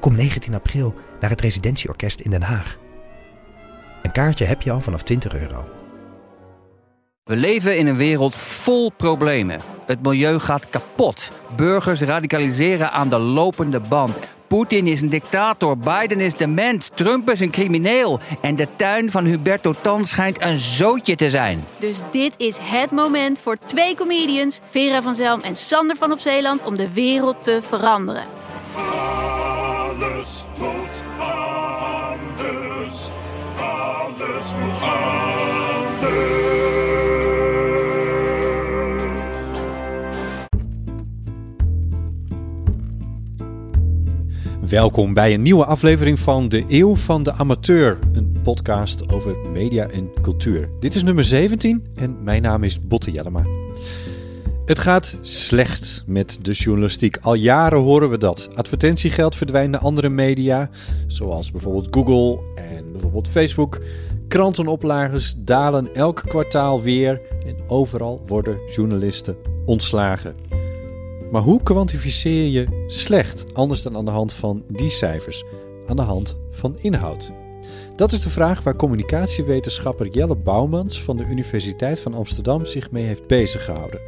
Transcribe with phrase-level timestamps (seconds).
[0.00, 2.76] Kom 19 april naar het Residentieorkest in Den Haag.
[4.02, 5.64] Een kaartje heb je al vanaf 20 euro.
[7.24, 9.60] We leven in een wereld vol problemen.
[9.86, 11.30] Het milieu gaat kapot.
[11.56, 14.18] Burgers radicaliseren aan de lopende band.
[14.46, 18.20] Poetin is een dictator, Biden is dement, Trump is een crimineel.
[18.40, 21.64] En de tuin van Huberto Tan schijnt een zootje te zijn.
[21.78, 26.18] Dus dit is het moment voor twee comedians, Vera van Zelm en Sander van op
[26.18, 28.24] Zeeland, om de wereld te veranderen.
[30.18, 33.08] Alles moet anders.
[34.60, 35.38] Moet anders.
[44.68, 49.86] Welkom bij een nieuwe aflevering van De Eeuw van de Amateur, een podcast over media
[49.86, 50.68] en cultuur.
[50.80, 53.67] Dit is nummer 17 en mijn naam is Botte Jellema.
[54.68, 57.18] Het gaat slecht met de journalistiek.
[57.20, 58.48] Al jaren horen we dat.
[58.54, 60.70] Advertentiegeld verdwijnt naar andere media,
[61.06, 63.80] zoals bijvoorbeeld Google en bijvoorbeeld Facebook.
[64.28, 70.36] Krantenoplages dalen elk kwartaal weer en overal worden journalisten ontslagen.
[71.30, 75.44] Maar hoe kwantificeer je slecht anders dan aan de hand van die cijfers?
[75.86, 77.30] Aan de hand van inhoud.
[77.96, 83.04] Dat is de vraag waar communicatiewetenschapper Jelle Bouwmans van de Universiteit van Amsterdam zich mee
[83.04, 84.00] heeft beziggehouden.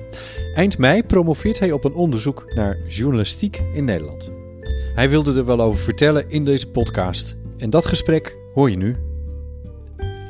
[0.54, 4.30] Eind mei promoveert hij op een onderzoek naar journalistiek in Nederland.
[4.94, 7.36] Hij wilde er wel over vertellen in deze podcast.
[7.56, 8.96] En dat gesprek hoor je nu.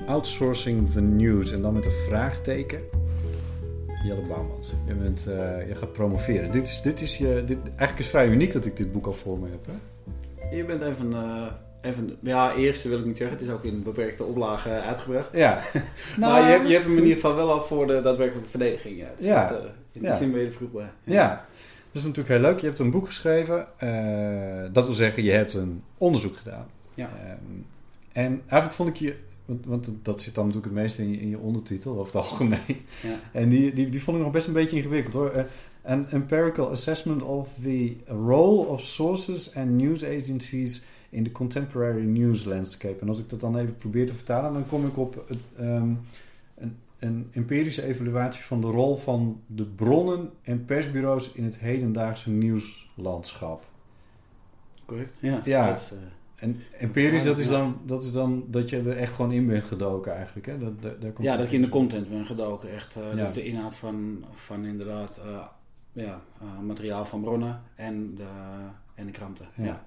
[0.06, 2.80] Outsourcing the news en dan met een vraagteken.
[4.04, 6.52] Jelle Bouwmans, je, bent, eh, je gaat promoveren.
[6.52, 9.06] Dit is, dit is je, dit, eigenlijk is het vrij uniek dat ik dit boek
[9.06, 9.66] al voor me heb.
[9.66, 10.56] Hè?
[10.56, 11.48] Je bent een van de...
[11.80, 13.36] De ja, eerste wil ik niet zeggen.
[13.38, 15.28] Het is ook in beperkte oplage uitgebracht.
[15.32, 15.60] Ja.
[16.20, 18.98] maar je hebt, je hebt hem in ieder geval wel al voor de daadwerkelijke verdediging.
[18.98, 19.08] Ja.
[19.16, 19.48] Dus Ja.
[19.48, 20.16] dat, eh, in die Ja.
[20.16, 20.90] zin ben je er vroeg bij.
[21.04, 21.28] Ja,
[21.92, 22.58] dat is natuurlijk heel leuk.
[22.60, 23.66] Je hebt een boek geschreven.
[23.78, 26.66] eh, dat wil zeggen, je hebt een onderzoek gedaan.
[26.94, 27.10] Ja.
[27.24, 27.34] Ehm,
[28.12, 29.14] en eigenlijk vond ik je,
[29.44, 32.22] want, want dat zit dan natuurlijk het meeste in je, in je ondertitel, over het
[32.30, 32.58] algemeen.
[33.02, 33.14] Ja.
[33.40, 35.30] En die, die, die vond ik nog best een beetje ingewikkeld hoor.
[35.30, 35.44] Eh,
[35.84, 42.44] An empirical assessment of the role of sources and news agencies in the contemporary news
[42.44, 43.00] landscape.
[43.00, 45.93] En als ik dat dan even probeer te vertalen, dan kom ik op het, ehm,
[46.54, 52.31] een, een empirische evaluatie van de rol van de bronnen en persbureaus in het hedendaagse
[52.31, 53.65] nieuwslandschap.
[54.87, 55.16] Correct?
[55.20, 55.41] Ja.
[55.44, 55.66] Ja.
[55.66, 59.32] Dat eh, En empirisch, dat is, dan, dat is dan dat je er echt gewoon
[59.32, 60.47] in bent gedoken eigenlijk.
[60.47, 60.59] Hè?
[60.59, 62.72] Dat, dat, daar komt ja, dat je in de content bent gedoken.
[62.72, 63.25] Echt, eh, Ja.
[63.25, 65.47] Dus de inhoud van, van inderdaad eh,
[65.93, 66.20] ja,
[66.62, 68.28] materiaal van bronnen en de,
[68.94, 69.47] en de kranten.
[69.54, 69.65] Ja.
[69.65, 69.84] Ja.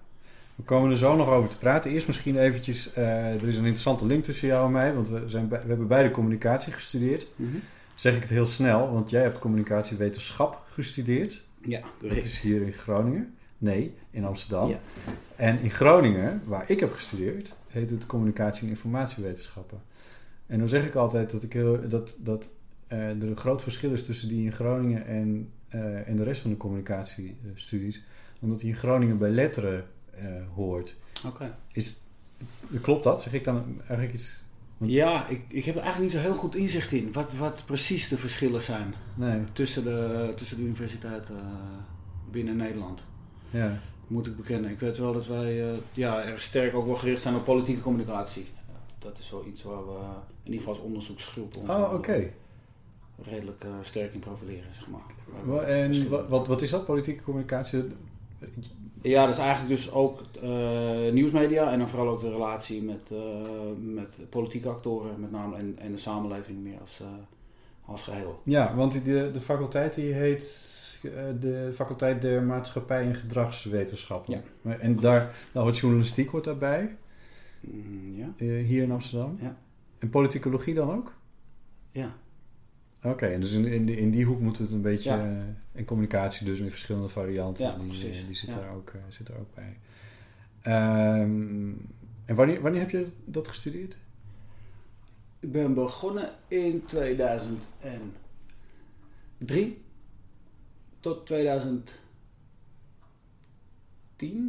[0.56, 1.92] We komen er zo nog over te praten.
[1.92, 5.24] Eerst misschien eventjes, eh, er is een interessante link tussen jou en mij, want we,
[5.26, 7.28] zijn, we hebben beide communicatie gestudeerd.
[7.36, 7.56] Mhm.
[7.96, 11.42] Zeg ik het heel snel, want jij hebt communicatiewetenschap gestudeerd.
[11.62, 12.24] Ja, Dat correct.
[12.24, 13.34] is hier in Groningen.
[13.58, 14.70] Nee, in Amsterdam.
[14.70, 14.80] Ja.
[15.36, 19.82] En in Groningen, waar ik heb gestudeerd, heet het communicatie- en informatiewetenschappen.
[20.48, 22.50] En dan zeg ik altijd dat, ik heel, dat, dat
[22.88, 26.42] eh, er een groot verschil is tussen die in Groningen en, eh, en de rest
[26.42, 28.04] van de communicatiestudies.
[28.40, 29.86] Omdat die in Groningen bij letteren
[30.56, 30.96] hoort.
[31.26, 31.56] Oké.
[31.72, 32.00] Is,
[32.82, 33.22] klopt dat?
[33.22, 34.42] Zeg ik dan eigenlijk iets...
[34.78, 37.12] Ja, ik, ik heb er eigenlijk niet zo heel goed inzicht in.
[37.12, 41.42] Wat, wat precies de verschillen zijn Nee, tussen de, tussen de universiteiten eh,
[42.32, 43.04] binnen Nederland.
[43.50, 43.80] ja.
[44.08, 44.72] Moet ik bekennen.
[44.72, 47.82] Ik weet wel dat wij eh, ja, erg sterk ook wel gericht zijn op politieke
[47.82, 48.46] communicatie.
[49.00, 50.00] Dat is wel iets waar we
[50.44, 52.26] in ieder geval als onderzoeksgroep ons Oh, eh,
[53.22, 55.66] redelijk eh, sterk in profileren, zeg maar.
[55.66, 57.84] En wat, wat is dat, politieke communicatie?
[59.04, 63.12] Ja, dat is eigenlijk dus ook eh, nieuwsmedia en dan vooral ook de relatie met,
[63.12, 63.20] eh,
[63.80, 67.08] met politieke actoren met name en, en de samenleving meer als, eh,
[67.86, 68.40] als geheel.
[68.44, 70.72] Ja, want de, de faculteit die heet
[71.40, 74.44] de faculteit der maatschappij en gedragswetenschappen.
[74.62, 74.74] Ja.
[74.78, 76.96] En daar, nou, het journalistiek hoort daarbij,
[77.60, 78.46] Mm, ja?
[78.46, 79.38] hier in Amsterdam.
[79.42, 79.58] Ja.
[80.00, 81.14] En politicologie dan ook?
[81.92, 82.16] Ja.
[83.04, 85.10] Oké, en dus in, in, die, in die hoek moeten we het een beetje...
[85.10, 85.26] Ja.
[85.26, 85.32] eh,
[85.72, 87.66] en communicatie dus in verschillende varianten.
[87.66, 88.20] Ja, die, precies.
[88.20, 89.78] eh, die zit, daar ook, eh, zit er ook bij.
[90.62, 91.72] Ehm,
[92.26, 93.98] en wanneer, wanneer heb je dat gestudeerd?
[95.40, 99.82] Ik ben begonnen in 2003
[101.00, 101.98] tot 2010,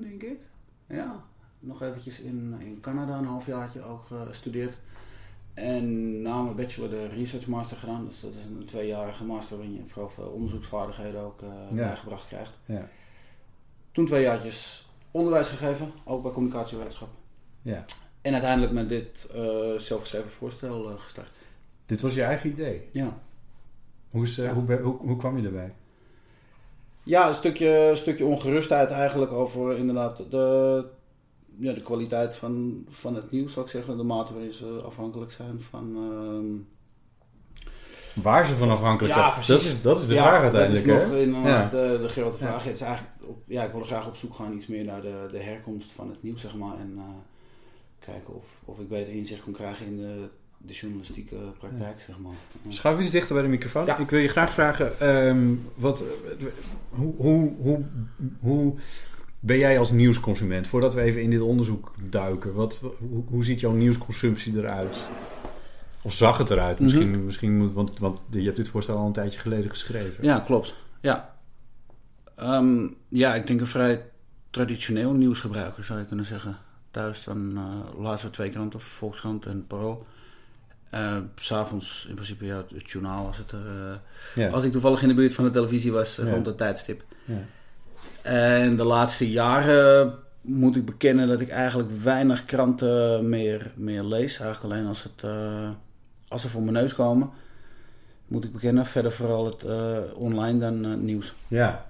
[0.01, 0.39] denk ik.
[0.87, 1.25] Ja,
[1.59, 4.79] nog eventjes in, in Canada een halfjaartje ook gestudeerd.
[5.55, 8.05] En na mijn bachelor de research master gedaan.
[8.07, 11.75] Dus dat is een tweejarige master waarin je vooral veel onderzoeksvaardigheden ook Ja.
[11.75, 12.53] bijgebracht krijgt.
[12.67, 12.89] Ja.
[13.93, 17.09] Toen twee jaartjes onderwijs gegeven, ook bij communicatiewetenschap.
[17.63, 17.85] ja.
[18.23, 19.41] En uiteindelijk met dit eh,
[19.77, 21.31] zelfgeschreven voorstel eh, gestart.
[21.87, 22.89] Dit was je eigen idee.
[22.93, 23.19] Ja.
[24.11, 24.53] Hoe, is, Ja.
[24.53, 25.73] hoe, hoe, hoe kwam je erbij?
[27.03, 30.85] Ja, een stukje, een stukje ongerustheid eigenlijk over inderdaad de,
[31.59, 33.97] ja, de kwaliteit van, van het nieuws, zou ik zeggen.
[33.97, 35.97] De mate waarin ze afhankelijk zijn van...
[35.97, 36.73] ehm,
[38.23, 39.33] Waar ze van afhankelijk Ja, zijn.
[39.33, 39.49] precies.
[39.55, 40.87] Dat is, dat is de ja, vraag uiteindelijk.
[40.87, 41.93] Dat is nog inderdaad Ja.
[41.93, 42.47] eh, de grote Ja.
[42.47, 42.65] vraag.
[42.65, 45.27] Het is eigenlijk op, ja, ik wil graag op zoek gaan iets meer naar de,
[45.31, 46.79] de herkomst van het nieuws, zeg maar.
[46.79, 47.03] En eh,
[47.99, 50.29] kijken of, of ik beter inzicht kan krijgen in de,
[50.59, 52.33] de journalistieke praktijk, zeg maar.
[52.63, 52.71] Ja.
[52.73, 53.87] Schuif eens dichter bij de microfoon.
[53.87, 53.99] Ja.
[53.99, 56.47] Ik wil je graag vragen, ehm, wat, eh,
[56.89, 57.83] hoe, hoe, hoe,
[58.41, 58.75] hoe
[59.45, 60.69] ben jij als nieuwsconsument?
[60.69, 65.07] Voordat we even in dit onderzoek duiken, wat, hoe, hoe ziet jouw nieuwsconsumptie eruit?
[66.03, 66.79] Of zag het eruit?
[66.79, 70.25] Misschien, misschien moet, want, want je hebt dit voorstel al een tijdje geleden geschreven.
[70.25, 70.75] Ja, klopt.
[71.01, 71.35] Ja.
[72.37, 74.11] Ehm, ja, ik denk een vrij
[74.51, 76.57] traditioneel nieuwsgebruiker zou je kunnen zeggen.
[76.91, 80.07] Thuis dan eh laatst twee kranten, Volkskrant en Parool.
[81.37, 83.97] S S'avonds in principe ja, het journaal als, het, er, eh,
[84.45, 84.51] Ja.
[84.51, 86.31] als ik toevallig in de buurt van de televisie was Ja.
[86.31, 87.05] rond dat tijdstip.
[87.25, 87.43] Ja.
[88.23, 94.39] En de laatste jaren moet ik bekennen dat ik eigenlijk weinig kranten meer, meer lees.
[94.41, 95.71] Eigenlijk alleen als, het, eh,
[96.29, 97.31] als ze voor mijn neus komen.
[98.27, 98.87] Moet ik bekennen.
[98.87, 101.35] Verder vooral het eh, online dan eh, nieuws.
[101.49, 101.87] Ja.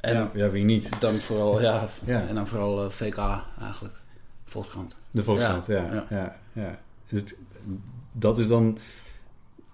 [0.00, 1.00] En ja, ja, wie niet?
[1.00, 2.24] dan vooral, ja, Ja.
[2.28, 3.18] en dan vooral VK
[3.60, 4.00] eigenlijk.
[4.44, 4.96] Volkskrant.
[5.10, 5.74] De Volkskrant, ja.
[5.74, 6.06] Ja, ja.
[6.10, 6.36] ja.
[6.52, 7.36] ja, Het-
[8.12, 8.78] dat is dan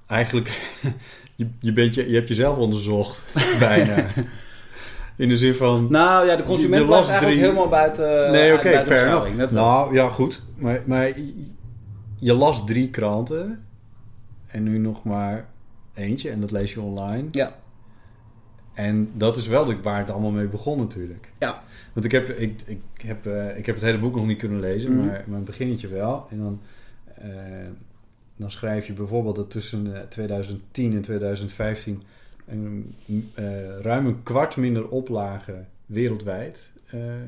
[0.06, 0.49] eigenlijk...
[1.37, 3.25] je, je, bent je, je hebt jezelf onderzocht,
[3.58, 4.04] bijna.
[5.16, 5.86] In de zin van...
[5.90, 8.30] Nou ja, de consument blijft eigenlijk drie- helemaal buiten.
[8.30, 9.26] nee, uit- oké, wel.
[9.50, 10.42] Nou, ja, goed.
[10.56, 11.12] Maar, maar
[12.18, 13.64] je las drie kranten.
[14.46, 15.46] En nu nog maar
[15.94, 16.30] eentje.
[16.30, 17.26] En dat lees je online.
[17.30, 17.54] Ja,
[18.74, 21.30] En dat is wel de, waar het allemaal mee begon natuurlijk.
[21.38, 21.62] ja.
[21.92, 24.60] Want ik heb, ik, ik, heb, eh, ik heb het hele boek nog niet kunnen
[24.60, 25.06] lezen, Mhm.
[25.06, 26.26] maar, maar een beginnetje wel.
[26.30, 26.60] En dan,
[27.14, 27.28] eh,
[28.36, 32.02] dan schrijf je bijvoorbeeld dat tussen eh, 2010 en 2015
[32.46, 32.94] een,
[33.34, 37.20] eh, ruim een kwart minder oplagen wereldwijd eh, eh,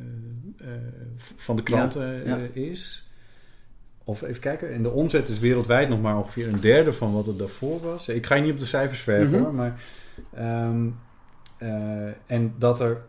[1.37, 2.47] van de kranten Ja, ja.
[2.53, 3.09] is.
[4.05, 7.27] Of even kijken, en de omzet is wereldwijd nog maar ongeveer een derde van wat
[7.27, 8.09] het daarvoor was.
[8.09, 9.81] Ik ga je niet op de cijfers verven hoor, maar...
[10.35, 10.87] ehm,
[11.59, 13.01] eh, en dat er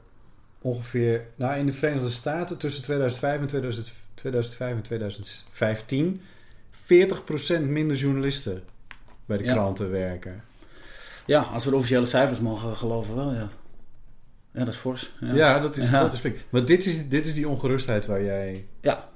[0.62, 6.22] ongeveer, nou in de Verenigde Staten tussen 2005 en 2000, 2005 en 2015
[6.72, 8.64] 40% minder journalisten
[9.26, 9.54] bij de Ja.
[9.54, 10.44] kranten werken.
[11.30, 13.50] Ja, als we de officiële cijfers mogen geloven wel, ja.
[14.52, 15.14] Ja, dat is fors.
[15.20, 16.02] Ja, Ja, dat is, Ja.
[16.02, 16.38] dat is flink.
[16.50, 18.68] Maar dit is, dit is die ongerustheid waar jij...
[18.82, 19.08] ja.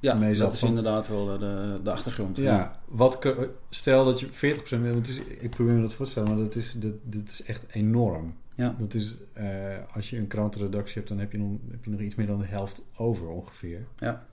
[0.00, 2.36] Ja, Mee zat dat is inderdaad wel de, de achtergrond.
[2.36, 3.34] Ja, wat,
[3.70, 4.92] stel dat je 40% minder...
[4.92, 7.28] Want het is, ik probeer me dat voor te stellen, maar dat is, dat, dat
[7.28, 8.34] is echt enorm.
[8.54, 8.74] Ja.
[8.78, 9.46] Dat is, eh,
[9.94, 12.38] als je een krantenredactie hebt, dan heb je, nog, heb je nog iets meer dan
[12.38, 13.86] de helft over ongeveer.
[13.98, 14.26] Ja.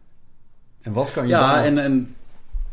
[0.81, 1.63] En wat kan je Ja, dan...
[1.63, 2.15] en, en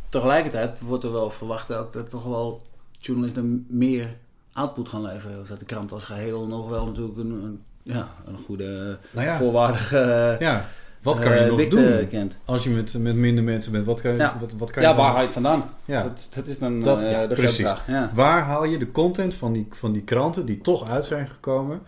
[0.08, 2.62] tegelijkertijd wordt er wel verwacht dat toch wel
[2.98, 4.16] journalisten meer
[4.52, 5.46] output gaan leveren.
[5.48, 9.36] Dat de krant als geheel nog wel natuurlijk een, een, ja, een goede, Nou ja.
[9.36, 10.68] volwaardige Ja,
[11.02, 12.36] wat kan je eh, nog dikte doen kent.
[12.44, 13.86] als je met, met minder mensen bent?
[13.86, 14.36] Wat kan je, Ja.
[14.40, 15.70] wat, wat kan je Ja, waar haal je het vandaan?
[15.84, 16.00] Ja.
[16.02, 17.56] Dat, dat is dan Dat- eh, de precies.
[17.64, 17.86] vraag.
[17.86, 18.10] Ja.
[18.14, 21.80] Waar haal je de content van die, van die kranten die toch uit zijn gekomen?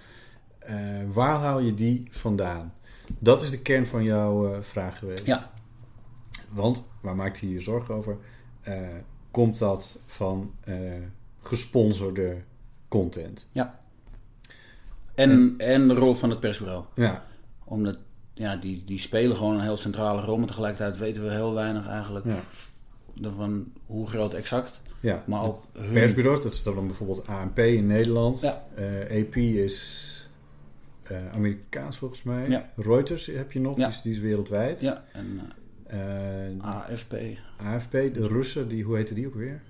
[0.59, 0.77] eh,
[1.13, 2.73] waar haal je die vandaan?
[3.19, 5.27] Dat is de kern van jouw vraag geweest.
[5.27, 5.51] Ja.
[6.51, 8.17] Want, waar maakt hij je zorgen over?
[9.31, 10.51] Komt dat van
[11.43, 12.37] gesponsorde
[12.93, 13.49] content?
[15.15, 16.85] En, en de rol van het persbureau.
[16.95, 17.25] Ja,
[17.65, 17.99] Omdat
[18.35, 21.87] ja, die, die spelen gewoon een heel centrale rol, maar tegelijkertijd weten we heel weinig
[21.89, 22.25] eigenlijk
[23.15, 23.31] Ja.
[23.37, 24.81] van hoe groot exact.
[25.01, 25.23] ja.
[25.27, 25.93] Maar ook hun...
[25.93, 28.41] persbureaus, dat is dan bijvoorbeeld ANP in Nederland.
[28.41, 28.65] Ja.
[28.75, 30.09] Eh, AP is
[31.03, 32.49] eh, Amerikaans volgens mij.
[32.49, 32.67] Ja.
[32.77, 33.87] Reuters heb je nog, Ja.
[33.87, 34.81] die, is, die is wereldwijd.
[34.81, 35.41] Ja, en
[35.87, 37.15] Eh, eh, AFP,
[37.57, 39.63] AFP, de Russen, die, hoe heette die ook weer?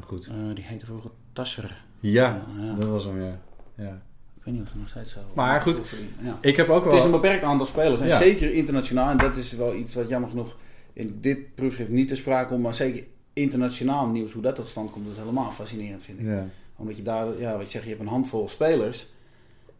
[0.00, 0.30] Goed.
[0.54, 1.82] die heette vroeger Tasser.
[2.00, 2.74] Ja, ja.
[2.78, 3.38] dat was hem, ja.
[3.74, 4.02] ja.
[4.36, 5.80] Ik weet niet of het nog steeds zo Maar goed,
[6.20, 6.38] Ja.
[6.40, 6.92] Ik heb ook wel...
[6.92, 8.00] Het is een beperkt aantal spelers.
[8.00, 8.18] En Ja.
[8.18, 9.10] zeker internationaal.
[9.10, 10.56] En dat is wel iets wat jammer genoeg
[10.92, 12.62] in dit proefschrift niet te sprake komt.
[12.62, 16.26] Maar zeker internationaal nieuws, hoe dat tot stand komt, dat is helemaal fascinerend vind ik.
[16.26, 16.46] Ja.
[16.76, 19.06] Omdat je daar, ja, wat je zegt, je hebt een handvol spelers.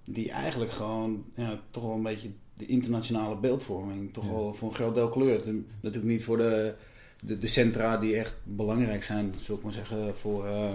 [0.05, 4.33] Die eigenlijk gewoon ja, toch wel een beetje de internationale beeldvorming toch Ja.
[4.33, 5.47] wel voor een groot deel kleurt.
[5.47, 6.75] En natuurlijk niet voor de,
[7.21, 10.71] de, de centra die echt belangrijk zijn, zou ik maar zeggen, voor, eh,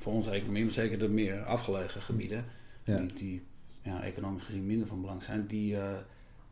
[0.00, 0.64] voor onze economie.
[0.64, 2.44] Maar zeker de meer afgelegen gebieden,
[2.84, 2.96] Ja.
[2.98, 3.42] die, die
[3.82, 5.46] ja, economisch gezien minder van belang zijn.
[5.46, 5.90] Die, eh,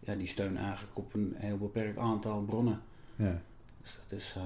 [0.00, 2.80] ja, die steunen eigenlijk op een heel beperkt aantal bronnen.
[3.16, 3.40] Ja.
[3.82, 4.42] Dus dat is, eh,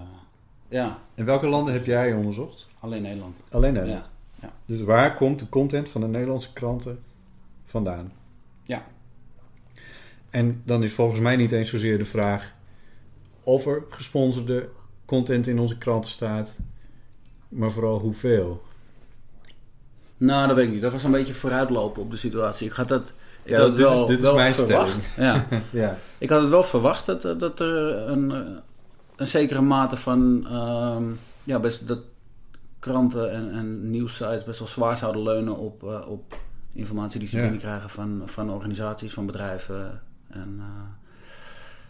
[0.69, 2.67] ja, En welke landen heb jij onderzocht?
[2.81, 3.41] alleen Nederland.
[3.51, 4.05] Alleen Nederland.
[4.41, 4.53] Ja, ja.
[4.67, 7.03] Dus waar komt de content van de Nederlandse kranten
[7.65, 8.13] vandaan?
[8.65, 8.87] Ja.
[10.31, 12.55] En dan is volgens mij niet eens zozeer de vraag
[13.43, 14.69] of er gesponsorde
[15.05, 16.59] content in onze kranten staat,
[17.49, 18.63] maar vooral hoeveel.
[20.25, 20.83] Nou, dat weet ik niet.
[20.83, 22.67] Dat was een beetje vooruitlopen op de situatie.
[22.67, 23.13] Ik had dat,
[23.43, 25.07] ik Ja, had dit is- wel, dit is mijn verwacht.
[25.17, 25.47] Ja.
[25.71, 25.97] Ja.
[26.19, 28.39] Ik had het wel verwacht dat, dat er een, eh,
[29.17, 30.47] een zekere mate van.
[30.51, 31.05] ehm,
[31.45, 31.99] ja, best dat
[32.79, 36.37] kranten en, en nieuwssites best wel zwaar zouden leunen op, eh, op
[36.73, 37.43] informatie die ze Ja.
[37.43, 40.01] binnenkrijgen van, van organisaties, van bedrijven.
[40.31, 40.65] En eh,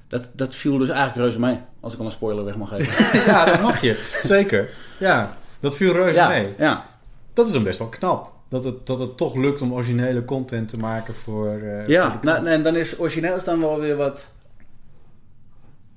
[0.09, 3.21] dat, dat viel dus eigenlijk reuze mee, als ik al een spoiler weg mag geven.
[3.33, 4.11] ja, dat mag je.
[4.23, 4.71] Zeker.
[4.99, 6.55] Ja, dat viel reuze ja, mee.
[6.59, 6.91] ja,
[7.33, 8.33] Dat is dan best wel knap.
[8.49, 11.49] Dat het, dat het toch lukt om originele content te maken voor.
[11.49, 12.09] eh, ja.
[12.09, 12.25] krant.
[12.25, 14.29] Nou, en dan is origineel is dan wel weer wat.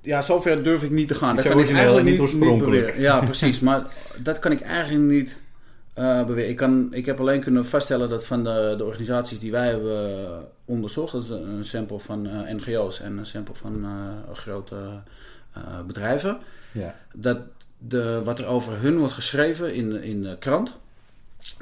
[0.02, 1.36] Ja, zover durf ik niet te gaan.
[1.36, 2.98] Dat kan ik origineel eigenlijk en niet oorspronkelijk.
[2.98, 3.60] ja, precies.
[3.60, 3.88] Maar
[4.18, 5.38] dat kan ik eigenlijk niet
[5.94, 6.50] eh beweren.
[6.50, 10.46] Ik, kan, ik heb alleen kunnen vaststellen dat van de, de organisaties die wij hebben
[10.66, 13.86] onderzocht, dat is een sample van eh, NGO's en een sample van
[14.34, 14.76] grote
[15.88, 16.38] bedrijven,
[16.72, 16.96] Ja.
[17.14, 17.38] dat
[17.78, 20.74] de, wat er over hun wordt geschreven in, in de krant,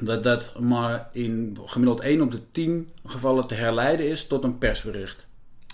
[0.01, 4.57] dat dat maar in gemiddeld 1 op de 10 gevallen te herleiden is tot een
[4.57, 5.25] persbericht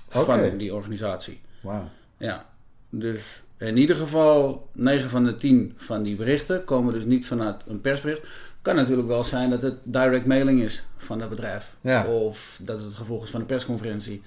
[0.08, 1.42] van die organisatie.
[1.62, 1.89] Wauw.
[2.18, 2.50] Ja,
[2.89, 7.63] dus in ieder geval 9 van de 10 van die berichten komen dus niet vanuit
[7.68, 8.28] een persbericht.
[8.62, 11.75] Kan natuurlijk wel zijn dat het direct mailing is van het bedrijf.
[11.82, 12.06] Ja.
[12.06, 14.22] Of dat het gevolg is van een persconferentie.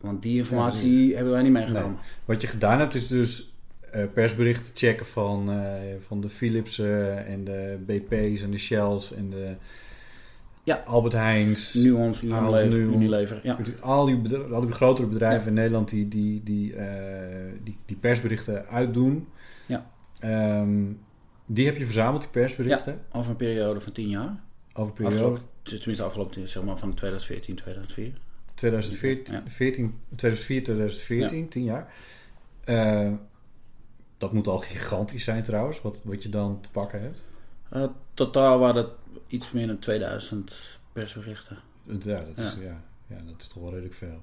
[0.00, 1.98] Want die informatie hebben wij niet meegenomen.
[2.24, 3.53] Wat je gedaan hebt is dus
[4.14, 5.66] persberichten checken van, eh,
[6.00, 9.54] van de Philips eh, en de BP's en de Shells en de
[10.62, 10.82] Ja.
[10.86, 11.74] Albert Heijns.
[11.74, 13.40] Nuance, Unilever, nu- Unilever.
[13.42, 13.58] Ja.
[13.80, 18.66] Al die, al die grotere bedrijven in Nederland die die, die, eh, die, die persberichten
[18.68, 19.28] uitdoen.
[19.66, 19.90] Ja.
[20.18, 20.82] Ehm,
[21.46, 24.40] die heb je verzameld, die persberichten, Over een periode van 10 jaar.
[24.72, 28.12] over een periode Afgelopen, tenminste afgelopen, zeg maar van 2014, 2004.
[28.54, 29.42] 2014, Ja.
[29.46, 31.92] 14, 2004, 2014, 10 jaar.
[32.64, 33.10] Eh,
[34.18, 37.22] dat moet al gigantisch zijn trouwens, wat, wat je dan te pakken hebt.
[37.76, 38.90] Uh, totaal waren het
[39.28, 40.52] iets meer dan 2000
[40.92, 41.58] persberichten.
[41.86, 41.96] Ja,
[42.34, 42.62] dat is, Ja.
[42.62, 42.80] ja.
[43.06, 44.22] Ja, dat is toch wel redelijk veel.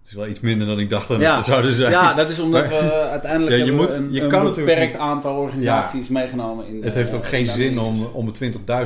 [0.00, 1.36] Het is wel iets minder dan ik dacht dat Ja.
[1.36, 1.90] het zouden zijn.
[1.90, 4.76] Ja, dat is omdat Maar- we uiteindelijk Ja, je moet- een, je een kan natuurlijk
[4.78, 6.66] beperkt aantal organisaties meegenomen.
[6.66, 8.32] In de, het heeft ook in geen zin om, om de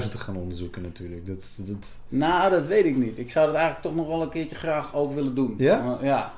[0.02, 1.26] 20.000 te gaan onderzoeken natuurlijk.
[1.26, 3.18] Dat, dat, Nou, dat weet ik niet.
[3.18, 5.54] Ik zou dat eigenlijk toch nog wel een keertje graag ook willen doen.
[5.58, 5.98] Ja?
[6.02, 6.32] Ja.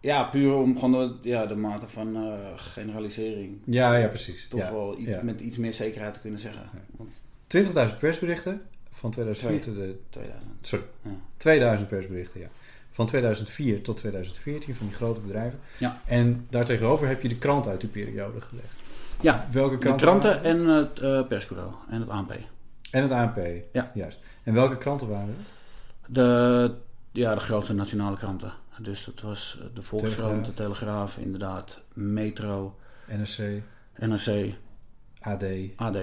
[0.00, 4.48] Ja, puur om gewoon de, ja, de mate van eh, generalisering ja, ja, precies.
[4.48, 5.20] toch Ja, wel ja.
[5.22, 6.62] met iets meer zekerheid te kunnen zeggen.
[6.96, 7.22] Want
[7.92, 10.50] 20.000 persberichten van 2004 tot de, 2000.
[10.60, 11.10] sorry, Ja.
[11.36, 12.48] 2000 persberichten, ja.
[12.90, 15.58] Van 2004 tot 2014 van die grote bedrijven.
[15.78, 16.00] Ja.
[16.06, 18.68] En daartegenover heb je de krant uit die periode gelegd.
[19.20, 20.06] Ja, Welke de kranten?
[20.06, 20.98] kranten waren het?
[20.98, 22.34] en het eh, persbureau en het ANP.
[22.90, 23.38] En het ANP.
[23.72, 23.90] Ja.
[23.94, 24.20] Juist.
[24.42, 25.46] En welke kranten waren het?
[26.14, 26.74] De,
[27.12, 28.52] ja, de grootste nationale kranten.
[28.82, 33.62] Dus dat was de Volkskrant, de Telegraaf, inderdaad, Metro, NRC,
[33.96, 34.54] NRC,
[35.20, 35.44] AD.
[35.76, 35.96] AD.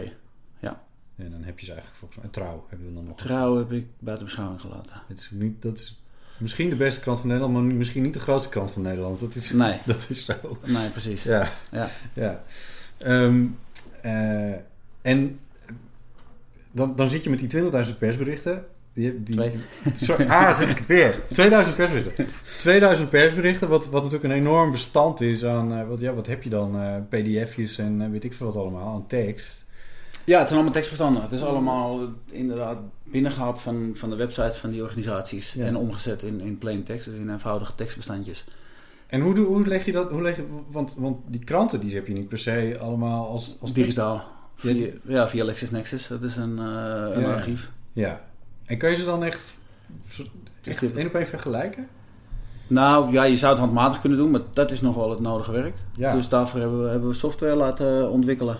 [1.17, 2.25] En dan heb je ze eigenlijk volgens mij.
[2.25, 3.17] En Trouw hebben we dan nog.
[3.17, 5.01] Trouw heb ik buiten beschouwing gelaten.
[5.07, 6.01] Het is niet, dat is
[6.37, 9.19] misschien de beste krant van Nederland, maar misschien niet de grootste krant van Nederland.
[9.19, 9.79] Dat is, Nee.
[9.85, 10.59] dat is zo.
[10.65, 11.23] Nee, precies.
[11.23, 11.49] Ja.
[11.71, 11.89] Ja.
[12.13, 12.43] ja.
[12.97, 13.45] Ehm,
[14.01, 14.53] eh,
[15.01, 15.39] en
[16.71, 18.65] dan, dan zit je met die 20.000 persberichten.
[18.97, 19.51] Die, die, Twee.
[20.07, 21.21] Sorry, ah, zeg ik het weer.
[21.27, 22.27] 2000 persberichten.
[22.57, 25.73] 2000 persberichten, wat, wat natuurlijk een enorm bestand is aan...
[25.73, 26.75] eh, wat, ja, wat heb je dan?
[26.81, 29.65] eh, pdf'jes en eh, weet ik veel wat allemaal, aan tekst.
[30.25, 31.21] Ja, het zijn allemaal tekstbestanden.
[31.21, 31.99] Het is allemaal
[32.31, 35.53] inderdaad binnengehaald van, van de websites van die organisaties.
[35.53, 35.65] Ja.
[35.65, 38.45] En omgezet in, in plain text, dus in eenvoudige tekstbestandjes.
[39.07, 40.09] En hoe, doe- hoe leg je dat?
[40.11, 43.43] Hoe leg je, want, want die kranten die heb je niet per se allemaal als,
[43.59, 43.75] als tekst.
[43.75, 44.15] Digitaal.
[44.15, 44.23] Ja,
[44.55, 46.07] Via, die- ja, via LexisNexis.
[46.07, 47.33] Dat is een, een Ja.
[47.33, 47.71] archief.
[47.93, 48.21] Ja.
[48.67, 49.43] En kan je ze dan echt,
[50.63, 51.87] echt één op één vergelijken?
[52.67, 55.51] Nou ja, je zou het handmatig kunnen doen, maar dat is nog wel het nodige
[55.51, 55.75] werk.
[55.95, 56.13] Ja.
[56.13, 58.57] Dus daarvoor hebben we, hebben we software laten ontwikkelen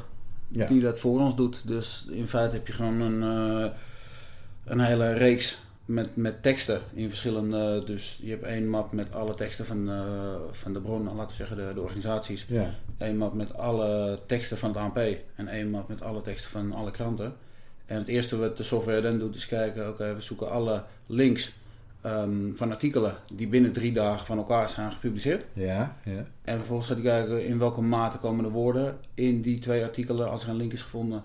[0.47, 0.65] Ja.
[0.65, 1.61] die dat voor ons doet.
[1.65, 3.71] Dus in feite heb je gewoon een, eh,
[4.65, 7.83] een hele reeks met, met teksten in verschillende...
[7.85, 10.01] Dus je hebt één map met alle teksten van, eh,
[10.51, 12.45] van de bron, laten we zeggen de, de organisaties.
[12.47, 12.69] Ja.
[12.97, 14.97] Één map met alle teksten van het ANP
[15.35, 17.33] en één map met alle teksten van alle kranten.
[17.87, 21.53] En het eerste wat de software dan doet is kijken, oké, we zoeken alle links
[22.01, 25.43] ehm, van artikelen die binnen drie dagen van elkaar zijn gepubliceerd.
[25.53, 26.25] Ja, ja.
[26.41, 30.29] En vervolgens gaat hij kijken in welke mate komen de woorden in die twee artikelen,
[30.29, 31.23] als er een link is gevonden,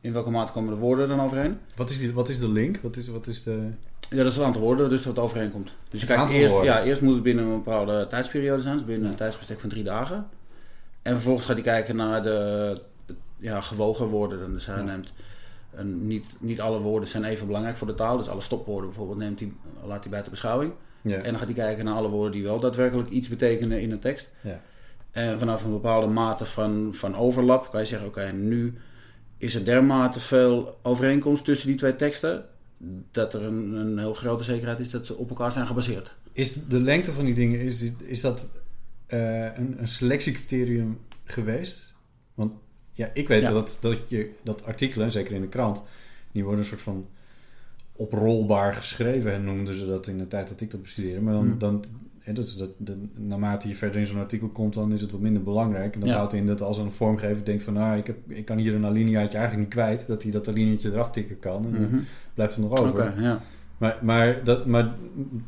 [0.00, 1.58] in welke mate komen de woorden dan overheen.
[1.76, 2.78] Wat is, die, wat is de link?
[2.82, 3.68] Wat is, wat is de...
[4.10, 5.72] Ja, dat is het aantal woorden, dus dat overeenkomt.
[5.88, 6.72] Dus je kijkt eerst, woorden.
[6.72, 9.84] ja, eerst moet het binnen een bepaalde tijdsperiode zijn, dus binnen een tijdsbestek van drie
[9.84, 10.26] dagen.
[11.02, 14.52] En vervolgens gaat hij kijken naar de, de, ja, gewogen woorden.
[14.52, 15.12] Dus hij neemt
[15.76, 18.16] een, niet, niet alle woorden zijn even belangrijk voor de taal.
[18.16, 19.52] Dus alle stopwoorden bijvoorbeeld neemt hij,
[19.86, 20.72] laat hij bij de beschouwing.
[21.02, 21.16] Ja.
[21.16, 23.98] En dan gaat hij kijken naar alle woorden die wel daadwerkelijk iets betekenen in een
[23.98, 24.30] tekst.
[24.40, 24.60] Ja.
[25.10, 28.74] En vanaf een bepaalde mate van, van overlap kan je zeggen: oké, nu
[29.38, 32.44] is er dermate veel overeenkomst tussen die twee teksten.
[33.10, 36.14] Dat er een, een heel grote zekerheid is dat ze op elkaar zijn gebaseerd.
[36.32, 38.48] Is de lengte van die dingen, is, is dat
[39.06, 41.94] eh, een, een selectiecriterium geweest?
[42.34, 42.52] Want
[42.94, 43.50] ja, ik weet Ja.
[43.50, 45.82] dat, dat, je, dat artikelen, zeker in de krant,
[46.32, 47.06] die worden een soort van
[47.92, 49.32] oprolbaar geschreven.
[49.32, 51.20] En noemden ze dat in de tijd dat ik dat bestudeerde.
[51.20, 51.58] Maar dan, Hmm.
[51.58, 51.84] dan
[52.18, 55.20] hè, dat dat, de, naarmate je verder in zo'n artikel komt, dan is het wat
[55.20, 55.94] minder belangrijk.
[55.94, 56.14] En dat Ja.
[56.16, 58.86] houdt in dat als een vormgever denkt van, nou, ik, heb, ik kan hier een
[58.86, 61.64] alineaatje eigenlijk niet kwijt, dat hij dat alineaatje eraf tikken kan.
[61.64, 61.98] En dan Mhm.
[62.34, 63.22] blijft er nog Oké, over.
[63.22, 63.40] ja.
[63.78, 64.94] Maar, maar, dat, maar,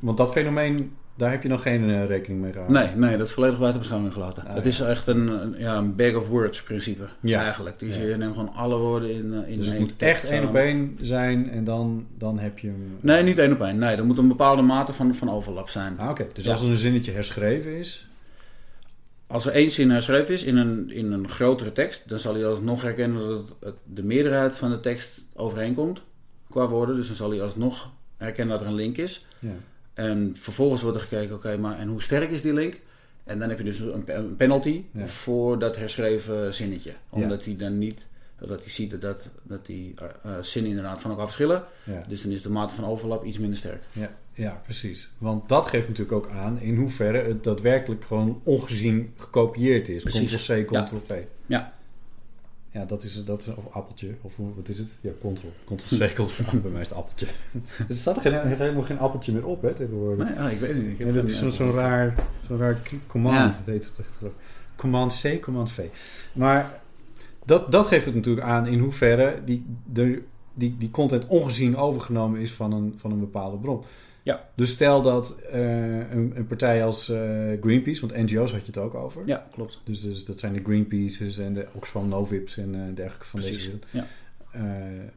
[0.00, 2.82] want dat fenomeen, daar heb je nog geen eh, rekening mee gehouden.
[2.82, 4.42] Nee, nee, dat is volledig buiten beschouwing gelaten.
[4.46, 4.68] Ah, het ja.
[4.70, 7.42] is echt een, een- ja, een bag of words principe Ja.
[7.42, 7.78] eigenlijk.
[7.78, 8.02] Dus Ja.
[8.02, 10.98] je neemt gewoon alle woorden in, eh, in Dus het moet echt één op één
[11.00, 12.98] zijn en dan, dan heb je hem.
[13.00, 13.78] Nee, niet één op één.
[13.78, 15.98] Nee, er moet een bepaalde mate van, van overlap zijn.
[15.98, 16.26] Ah, oké.
[16.32, 18.08] Dus als er een zinnetje herschreven is.
[19.28, 22.46] Als er één zin herschreven is in een, in een grotere tekst, dan zal hij
[22.46, 26.02] alsnog herkennen dat het, de meerderheid van de tekst overeenkomt
[26.50, 26.96] qua woorden.
[26.96, 29.26] Dus dan zal hij alsnog herkennen dat er een link is.
[29.38, 29.48] Ja.
[29.96, 32.80] En vervolgens wordt er gekeken, oké, maar en hoe sterk is die link?
[33.24, 35.06] En dan heb je dus een, pe- een penalty Ja.
[35.06, 36.90] voor dat herschreven zinnetje.
[36.90, 36.96] Ja.
[37.10, 38.04] Omdat hij dan niet,
[38.38, 41.64] dat hij ziet dat, dat, dat die eh, zinnen inderdaad van elkaar verschillen.
[41.84, 42.02] Ja.
[42.08, 43.82] Dus dan is de mate van overlap iets minder sterk.
[43.92, 45.08] Ja, ja, precies.
[45.18, 50.02] Want dat geeft natuurlijk ook aan in hoeverre het daadwerkelijk gewoon ongezien gekopieerd is.
[50.02, 50.44] Precies.
[50.44, 50.82] Ctrl-C, Ja.
[50.84, 51.22] Ctrl-V.
[51.46, 51.74] Ja.
[52.76, 54.14] Ja, dat is, dat is of appeltje.
[54.22, 54.96] Of hoe- wat is het?
[55.00, 55.74] Ja, Ctrl.
[55.74, 56.52] Ctrl-C, Ctrl-V.
[56.62, 57.26] Bij mij is het appeltje.
[57.88, 60.28] er staat er geen, helemaal geen appeltje meer op, hè, tegenwoordig.
[60.28, 60.90] Nee, ah, ik weet het niet.
[60.90, 62.14] Ik heb Nee, dat is zo'n raar,
[62.46, 63.36] zo'n raar command.
[63.36, 63.46] Ja.
[63.46, 64.32] Dat heet het echt geloof.
[64.76, 65.80] Command C, Command V.
[66.32, 66.80] Maar
[67.44, 70.22] dat, dat geeft het natuurlijk aan in hoeverre die, de,
[70.54, 73.82] die, die content ongezien overgenomen is van een, van een bepaalde bron.
[74.26, 74.48] Ja.
[74.54, 77.18] Dus stel dat eh, een, een partij als eh,
[77.60, 79.22] Greenpeace, want NGO's had je het ook over.
[79.26, 79.80] Ja, klopt.
[79.84, 83.56] Dus, dus dat zijn de Greenpeaces en de Oxfam Novips en eh, dergelijke van Precies.
[83.56, 83.86] deze wereld.
[83.90, 85.12] Ja.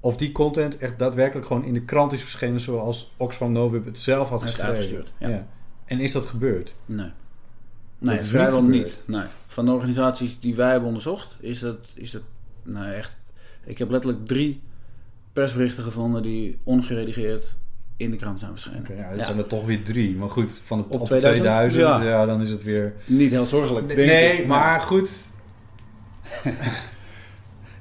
[0.00, 3.98] Of die content echt daadwerkelijk gewoon in de krant is verschenen zoals Oxfam Novib het
[3.98, 4.72] zelf had geschreven.
[4.72, 5.46] uitgestuurd, ja.
[5.84, 6.74] En is dat gebeurd?
[6.86, 7.10] Nee.
[7.98, 9.04] Nee, is vrijwel niet.
[9.06, 9.24] Nee.
[9.46, 12.22] Van de organisaties die wij hebben onderzocht, is dat, is dat
[12.62, 13.14] nou echt...
[13.64, 14.60] Ik heb letterlijk drie
[15.32, 17.54] persberichten gevonden die ongeredigeerd
[18.00, 18.78] in de krant zijn verschenen.
[18.80, 19.24] Oké, ja, het Ja.
[19.24, 20.16] zijn er toch weer drie.
[20.16, 21.44] Maar goed, van het Op op 2000?
[21.44, 22.02] 2000, ja.
[22.02, 22.26] Ja.
[22.26, 22.94] dan is het weer...
[23.04, 24.46] Niet heel zorgelijk, denk nee, ik.
[24.46, 25.10] maar goed.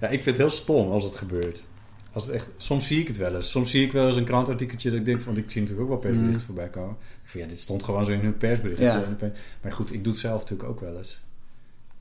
[0.01, 1.63] ja, ik vind het heel stom als het gebeurt.
[2.11, 3.49] Als het echt, soms zie ik het wel eens.
[3.51, 6.01] Soms zie ik wel eens een krantartikeltje dat ik denk, want ik zie natuurlijk ook
[6.01, 6.45] wel persberichten Mm.
[6.45, 6.95] voorbij komen.
[7.23, 8.79] Ik vind, ja, dit stond gewoon zo in hun persbericht.
[8.79, 9.03] Ja.
[9.61, 11.19] Maar goed, ik doe het zelf natuurlijk ook wel eens.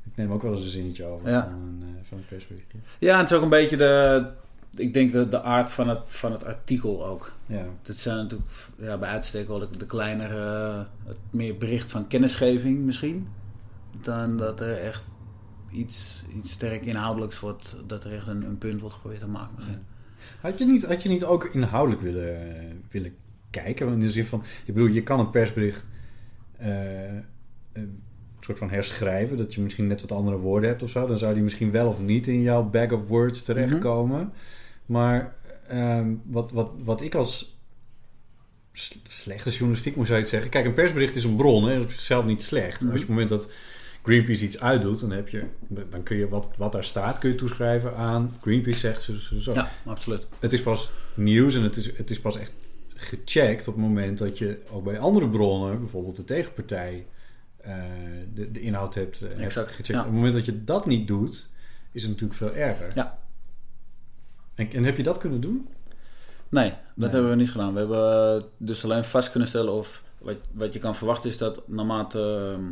[0.04, 1.42] Ik neem ook wel eens een zinnetje over Ja.
[1.42, 2.78] van, een, eh, van een persberichtje.
[2.98, 4.26] Ja, het is ook een beetje de...
[4.74, 7.33] Ik denk de, de aard van het, van het artikel ook.
[7.46, 10.87] Ja, Dat zijn natuurlijk ja, bij uitstek wel de, de kleinere...
[11.04, 13.28] Het meer bericht van kennisgeving misschien.
[14.00, 15.04] Dan dat er echt
[15.70, 17.76] iets, iets sterk inhoudelijks wordt...
[17.87, 19.85] Dat er echt een, een punt wordt geprobeerd te maken misschien.
[20.40, 23.14] Had je niet, had je niet ook inhoudelijk willen, willen
[23.50, 23.92] kijken?
[23.92, 25.87] In de zin van, ik bedoel, je kan een persbericht
[26.57, 27.14] eh,
[27.72, 28.02] een
[28.48, 31.06] soort van herschrijven, dat je misschien net wat andere woorden hebt of zo.
[31.06, 34.32] Dan zou die misschien wel of niet in jouw bag of words terechtkomen.
[34.87, 35.37] Maar
[35.68, 37.56] ehm, wat, wat, wat ik als
[39.08, 40.50] slechte journalistiek moet zou je het zeggen.
[40.50, 42.80] Kijk, een persbericht is een bron, hè, dat is op zichzelf niet slecht.
[42.80, 42.90] Mhm.
[42.90, 43.48] Als je op het moment dat
[44.02, 45.42] Greenpeace iets uitdoet, dan, heb je,
[45.90, 49.40] dan kun je wat, wat daar staat, kun je toeschrijven aan Greenpeace zegt zo, zo,
[49.40, 49.52] zo.
[49.52, 50.26] Ja, absoluut.
[50.38, 52.52] Het is pas nieuws en het is, het is pas echt
[52.94, 57.06] gecheckt op het moment dat je ook bij andere bronnen, bijvoorbeeld de tegenpartij,
[58.35, 59.88] de, de inhoud hebt, eh, Exact, gecheckt.
[59.88, 59.99] ja.
[59.99, 61.49] Op het moment dat je dat niet doet,
[61.92, 62.92] is het natuurlijk veel erger.
[62.94, 63.18] Ja.
[64.55, 65.68] En, en heb je dat kunnen doen?
[66.49, 67.09] Nee, dat Nee.
[67.11, 67.73] hebben we niet gedaan.
[67.73, 71.38] We hebben eh, dus alleen vast kunnen stellen of wat, wat je kan verwachten is
[71.38, 72.18] dat naarmate.
[72.55, 72.62] ehm,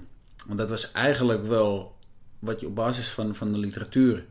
[0.46, 1.94] Want dat was eigenlijk wel
[2.38, 4.24] wat je op basis van, van de literatuur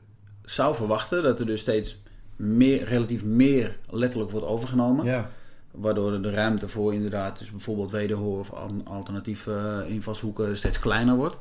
[0.44, 1.24] zou verwachten.
[1.24, 1.98] Dat er dus steeds
[2.36, 5.06] meer, relatief meer letterlijk wordt overgenomen.
[5.06, 5.30] Ja.
[5.78, 11.16] Waardoor de ruimte voor inderdaad, dus bijvoorbeeld wederhoor of al- alternatieve eh, invalshoeken steeds kleiner
[11.16, 11.38] wordt.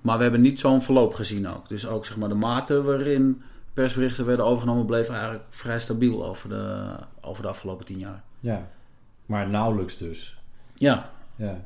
[0.00, 1.68] Maar we hebben niet zo'n verloop gezien ook.
[1.68, 6.48] Dus ook zeg maar de mate waarin persberichten werden overgenomen bleef eigenlijk vrij stabiel over
[6.48, 8.22] de, over de afgelopen tien jaar.
[8.40, 8.68] ja.
[9.26, 10.38] Maar nauwelijks dus.
[10.74, 11.64] Ja, Ja.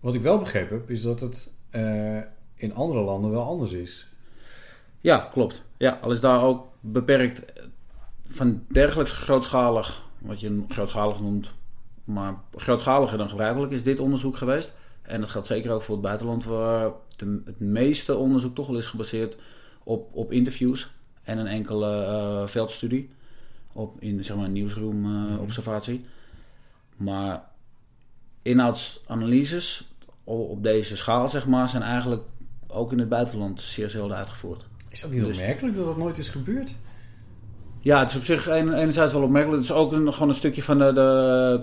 [0.00, 2.16] Wat ik wel begrepen heb, is dat het eh,
[2.54, 4.08] in andere landen wel anders is.
[5.00, 5.62] ja klopt.
[5.76, 7.44] Ja, al is daar ook beperkt
[8.28, 11.50] van dergelijks grootschalig wat je grootschalig noemt.
[12.04, 14.72] Maar grootschaliger dan gebruikelijk is dit onderzoek geweest.
[15.02, 16.90] En dat geldt zeker ook voor het buitenland, waar
[17.44, 19.36] het meeste onderzoek toch wel is gebaseerd
[19.82, 20.90] op, op interviews
[21.22, 23.10] en een enkele eh, veldstudie.
[23.72, 26.04] Op, in zeg maar, een nieuwsroom eh, observatie.
[26.96, 27.44] Maar
[28.42, 29.88] inhoudsanalyses
[30.24, 32.22] op deze schaal, zeg maar, zijn eigenlijk
[32.66, 34.64] ook in het buitenland zeer zelden uitgevoerd.
[34.88, 36.74] Is dat niet Dus- opmerkelijk dat dat nooit is gebeurd?
[37.82, 39.62] Ja, het is op zich een- enerzijds wel opmerkelijk.
[39.62, 41.60] Het is ook een, gewoon een stukje van de, de,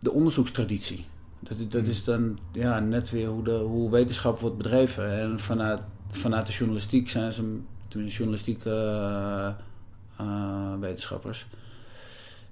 [0.00, 1.04] de onderzoekstraditie.
[1.40, 5.18] Dat, dat is dan ja, net weer hoe, de, hoe wetenschap wordt bedreven.
[5.20, 9.46] En vanuit, vanuit de journalistiek zijn ze, tenminste journalistieke eh,
[10.16, 11.46] eh, wetenschappers,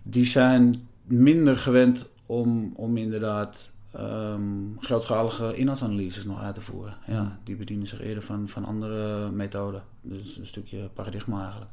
[0.03, 4.43] die zijn minder gewend om, om inderdaad ehm,
[4.79, 6.97] grootschalige inhoudsanalyses nog uit te voeren.
[7.07, 9.83] Ja, die bedienen zich eerder van, van andere methoden.
[10.03, 11.71] Dus een stukje paradigma eigenlijk.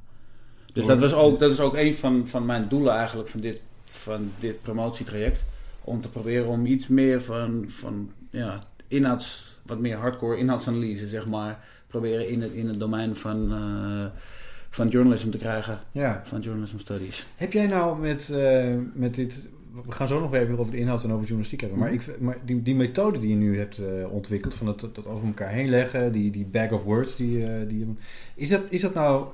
[0.78, 3.62] Dus dat, was ook, dat is ook een van, van mijn doelen eigenlijk van dit,
[3.86, 5.46] van dit promotietraject.
[5.84, 11.28] Om te proberen om iets meer van, van ja, inhouds, wat meer hardcore inhoudsanalyse, zeg
[11.28, 14.06] maar, proberen in het, in het domein van, eh,
[14.70, 15.80] van journalism te krijgen.
[15.92, 16.22] Ja.
[16.26, 17.28] Van journalism studies.
[17.36, 19.50] Heb jij nou met, eh, met dit...
[19.86, 21.80] We gaan zo nog even over de inhoud en over journalistiek hebben.
[21.80, 24.54] Maar, ik, maar die, die methode die je nu hebt eh, ontwikkeld...
[24.54, 26.12] van dat, dat over elkaar heen leggen...
[26.12, 27.16] die, die bag of words...
[27.16, 27.96] Die, die,
[28.36, 29.28] is, dat, is dat nou...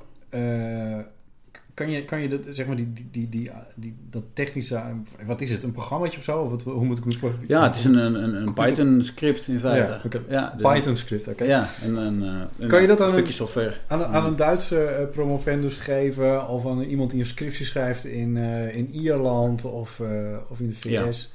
[1.74, 4.82] kan je, kan je dat, zeg maar, die, die, die, die, die, dat technische...
[5.26, 5.62] Wat is het?
[5.62, 6.40] Een programmaatje of zo?
[6.40, 9.46] Of wat, hoe moet ik het voor- Ja, het is een, een, een, een Python-script
[9.48, 9.90] in feite.
[9.90, 10.20] Ja, oké.
[10.28, 11.44] Ja, dus- Python script, oké.
[11.44, 13.74] Ja, en een, eh, een, Kan je dat aan een een- stukje software.
[13.86, 16.48] Aan, een- aan een Duitse eh, promovendus geven...
[16.48, 20.68] of aan iemand die een scriptie schrijft in, eh, in Ierland of, eh, of in
[20.68, 21.32] de VS...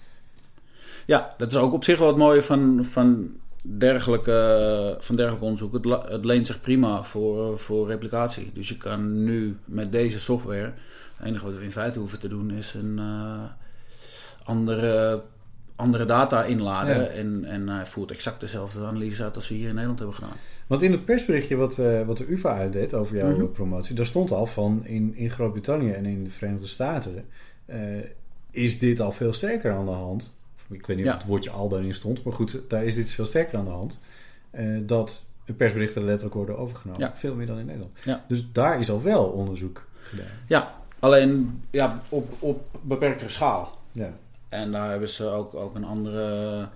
[1.06, 3.30] Ja, dat is ook op zich wel het mooie van, van,
[3.62, 5.74] dergelijke, van dergelijk onderzoek.
[6.10, 8.52] Het, leent zich prima voor, voor replicatie.
[8.54, 10.74] Dus je kan nu met deze software...
[11.18, 13.44] Het enige wat we in feite hoeven te doen is een eh,
[14.44, 15.24] andere,
[15.76, 16.98] andere data inladen.
[16.98, 17.08] Ja.
[17.08, 20.36] En, en hij voert exact dezelfde analyse uit als we hier in Nederland hebben gedaan.
[20.68, 23.52] Want in het persberichtje wat, eh, wat de UvA uitdeed over jouw Mhm.
[23.52, 27.26] promotie, daar stond al van in, in Groot-Brittannië en in de Verenigde Staten
[27.66, 27.80] eh,
[28.52, 30.38] is dit al veel sterker aan de hand.
[30.70, 31.12] Ik weet niet Ja.
[31.12, 33.72] of het woordje al daarin stond, maar goed, daar is dit veel sterker aan de
[33.72, 34.00] hand.
[34.52, 35.26] eh, dat
[35.58, 37.02] persberichten letterlijk worden overgenomen.
[37.02, 37.12] Ja.
[37.16, 37.92] Veel meer dan in Nederland.
[38.04, 38.26] Ja.
[38.28, 40.26] Dus daar is al wel onderzoek gedaan.
[40.48, 43.78] Ja, alleen ja, op, op beperktere schaal.
[43.92, 44.14] Ja.
[44.50, 46.68] En daar hebben ze ook, ook een andere,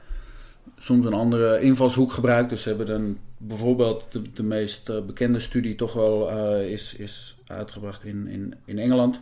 [0.77, 2.49] soms een andere invalshoek gebruikt.
[2.49, 6.95] Dus ze hebben dan bijvoorbeeld de, de meest eh, bekende studie toch wel eh, is,
[6.95, 9.19] is uitgebracht in, in, in Engeland.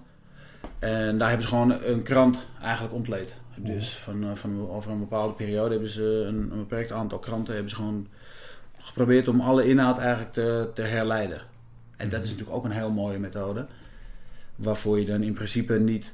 [0.81, 3.35] En daar hebben ze gewoon een krant eigenlijk ontleed.
[3.55, 7.53] Dus van, eh, van over een bepaalde periode hebben ze een, een beperkt aantal kranten
[7.53, 8.07] hebben ze gewoon
[8.77, 11.41] geprobeerd om alle inhoud eigenlijk te, te herleiden.
[11.97, 13.65] En dat is natuurlijk ook een heel mooie methode.
[14.55, 16.13] Waarvoor je dan in principe niet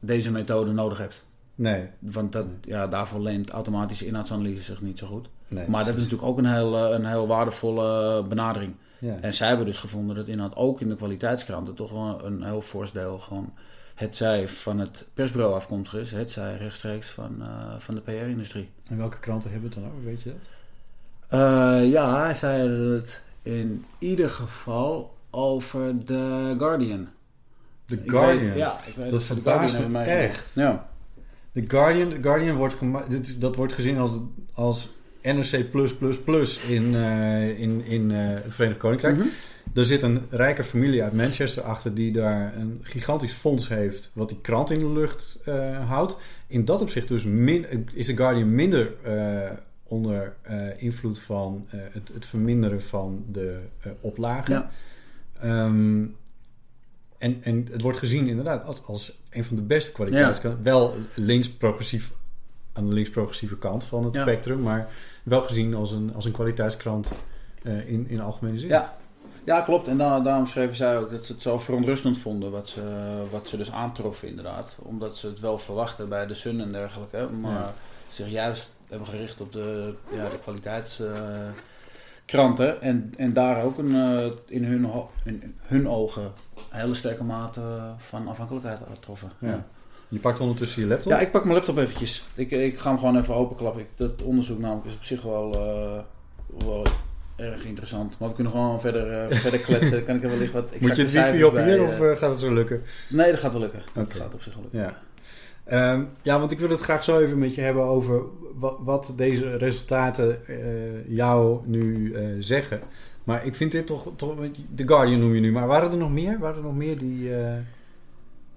[0.00, 1.24] deze methode nodig hebt.
[1.54, 5.28] Nee, Want dat, ja, daarvoor leent automatische inhoudsanalyse zich niet zo goed.
[5.48, 5.68] nee.
[5.68, 8.74] Maar dat is natuurlijk ook een heel, eh, een heel waardevolle benadering.
[9.02, 9.16] Ja.
[9.20, 12.60] En zij hebben dus gevonden dat inhoud ook in de kwaliteitskranten toch wel een heel
[12.60, 13.52] fors deel gewoon
[13.94, 18.68] het zij van het persbureau afkomstig is, het zij rechtstreeks van, eh, van de PR-industrie.
[18.88, 20.38] En welke kranten hebben het dan over, weet je dat?
[21.40, 27.08] Eh, ja, hij zei het in ieder geval over The Guardian.
[27.86, 28.48] The Ik Guardian.
[28.48, 30.54] weet- ja, ik weet Dat verbaast me mij echt.
[30.54, 30.88] Ja.
[31.52, 32.76] The Guardian, The Guardian wordt,
[33.40, 34.18] dat wordt gezien als,
[34.52, 34.88] als
[35.22, 35.54] NRC++
[36.68, 39.16] in, eh, in, in eh, het Verenigd Koninkrijk.
[39.16, 39.26] Mhm.
[39.74, 44.28] Er zit een rijke familie uit Manchester achter die daar een gigantisch fonds heeft wat
[44.28, 46.16] die krant in de lucht eh, houdt.
[46.46, 48.92] In dat opzicht dus min, is The Guardian minder
[49.82, 50.34] onder
[50.76, 53.58] invloed van het, het verminderen van de
[54.00, 54.54] oplagen.
[54.54, 54.70] Ja.
[55.40, 56.04] Ehm,
[57.18, 60.62] en, en het wordt gezien inderdaad als, als een van de beste kwaliteitskranten.
[60.62, 62.10] Wel links-progressief,
[62.72, 64.22] aan de links-progressieve kant van het Ja.
[64.22, 64.88] spectrum, maar
[65.22, 67.12] wel gezien als een, als een kwaliteitskrant
[67.62, 68.68] eh, in, in algemene zin.
[68.68, 68.96] Ja.
[69.44, 69.88] ja, klopt.
[69.88, 72.80] En da- daarom schreven zij ook dat ze het zo verontrustend vonden wat ze,
[73.30, 74.76] wat ze dus aantroffen inderdaad.
[74.82, 77.28] Omdat ze het wel verwachten bij de Sun en dergelijke.
[77.40, 77.72] Maar Ja.
[78.08, 82.80] zich juist hebben gericht op de, ja, de kwaliteitskranten.
[82.80, 84.88] en, en daar ook een, eh, in, hun,
[85.24, 86.32] in hun ogen een
[86.78, 87.60] hele sterke mate
[87.96, 89.28] van afhankelijkheid troffen.
[89.38, 89.48] Ja.
[89.48, 89.64] Ja.
[90.12, 91.12] Je pakt ondertussen je laptop.
[91.12, 92.24] Ja, ik pak mijn laptop eventjes.
[92.34, 93.80] Ik, ik ga hem gewoon even openklappen.
[93.80, 96.86] Ik, dat onderzoek namelijk is op zich wel, eh, wel
[97.36, 98.18] erg interessant.
[98.18, 99.90] Maar we kunnen gewoon verder, eh, verder kletsen.
[99.90, 102.30] Dan kan ik er wellicht wat Moet je het wifi op hier of eh, gaat
[102.30, 102.82] het zo lukken?
[103.08, 103.82] Nee, dat gaat wel lukken.
[103.92, 104.80] Dat gaat op zich wel lukken.
[104.80, 105.00] Ja.
[105.64, 108.22] Ehm, ja, want ik wil het graag zo even met je hebben over
[108.54, 110.38] wat, wat deze resultaten
[111.06, 112.80] jou nu zeggen.
[113.24, 114.34] Maar ik vind dit toch, toch...
[114.74, 116.38] The Guardian noem je nu, maar waren er nog meer?
[116.38, 117.30] Waren er nog meer die...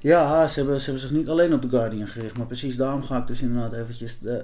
[0.05, 3.03] Ja, ze hebben, ze hebben zich niet alleen op The Guardian gericht, maar precies daarom
[3.03, 4.43] ga ik dus inderdaad eventjes de,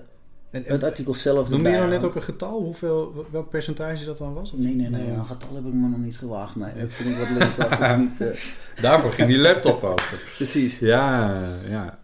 [0.51, 2.61] En, het artikel zelf noemde je nou net ook een getal?
[2.61, 4.51] Hoeveel, welk percentage dat dan was?
[4.51, 6.55] Of- Nee, nee, nee, een getal heb ik me nog niet gewaagd.
[6.55, 8.21] Nee, dat vind ik wat leuk als ik niet...
[8.21, 10.17] eh, Daarvoor ging die laptop open.
[10.37, 10.79] precies.
[10.79, 11.99] Ja, ja.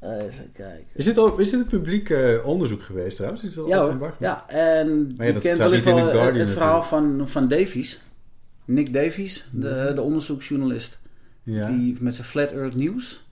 [0.00, 0.84] Even kijken.
[0.92, 3.42] Is dit, ook, is dit een publiek eh, onderzoek geweest trouwens?
[3.42, 4.44] Is dat Ja hoor, ja.
[4.48, 8.00] En ja, je dat kent wel het, Guardian het verhaal van, van Davies.
[8.64, 10.98] Nick Davies, de, de onderzoeksjournalist.
[11.42, 11.68] Ja.
[11.68, 13.24] Die met zijn Flat Earth News.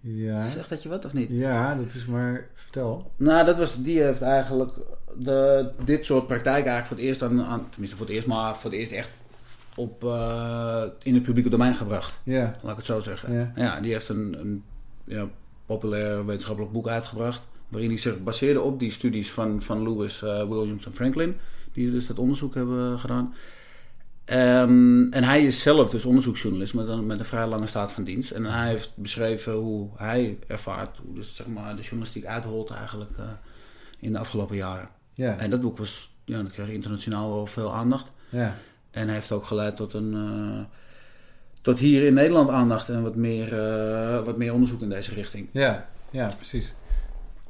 [0.00, 0.46] Ja.
[0.46, 1.30] Zegt dat je wat of niet?
[1.30, 2.46] ja, dat is maar...
[2.54, 3.10] Vertel.
[3.16, 4.72] Nou, dat was, die heeft eigenlijk
[5.16, 8.56] de, dit soort praktijk eigenlijk voor het eerst aan, aan, tenminste voor het eerst, maar
[8.56, 9.10] voor het eerst echt
[9.74, 12.18] op, eh, in het publieke domein gebracht.
[12.22, 12.52] Ja.
[12.62, 13.32] Laat ik het zo zeggen.
[13.32, 13.52] Ja.
[13.56, 14.62] Ja, die heeft een, een
[15.04, 15.28] ja,
[15.66, 17.46] populair wetenschappelijk boek uitgebracht.
[17.68, 21.36] Waarin hij zich baseerde op die studies van, van Lewis, eh, Williams en Franklin.
[21.72, 23.34] Die dus dat onderzoek hebben gedaan.
[24.28, 28.04] Ehm, en hij is zelf dus onderzoeksjournalist met een, met een vrij lange staat van
[28.04, 28.30] dienst.
[28.30, 33.18] En hij heeft beschreven hoe hij ervaart, hoe dus zeg maar de journalistiek uitholt eigenlijk
[33.18, 33.24] eh,
[33.98, 34.88] in de afgelopen jaren.
[35.14, 35.38] Ja.
[35.38, 38.10] En dat boek was, ja, dat kreeg internationaal wel veel aandacht.
[38.28, 38.56] ja.
[38.90, 40.14] En hij heeft ook geleid tot een.
[40.14, 40.64] eh,
[41.62, 45.48] tot hier in Nederland aandacht en wat meer, eh, wat meer onderzoek in deze richting.
[45.52, 46.74] Ja, ja, precies.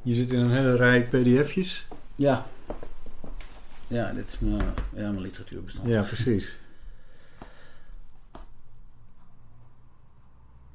[0.02, 1.86] Je zit in een hele rij pdf'jes.
[2.16, 2.46] Ja.
[3.86, 4.62] Ja, dit is mijn,
[4.94, 5.88] ja, mijn literatuurbestand.
[5.88, 6.58] Ja, precies.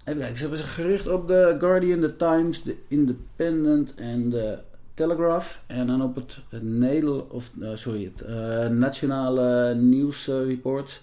[0.03, 4.59] Even kijken, ze hebben zich gericht op de Guardian, de Times, de Independent en de
[4.93, 5.63] Telegraph.
[5.67, 11.01] En dan op het, het Nederland, of eh, sorry, het eh, Nationale Nieuwsreport.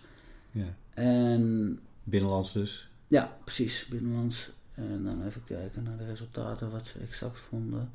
[0.51, 0.75] Ja.
[0.95, 2.89] En Binnenlands dus.
[3.09, 4.51] Ja, precies, binnenlands.
[4.75, 7.91] En dan even kijken naar de resultaten, wat ze exact vonden.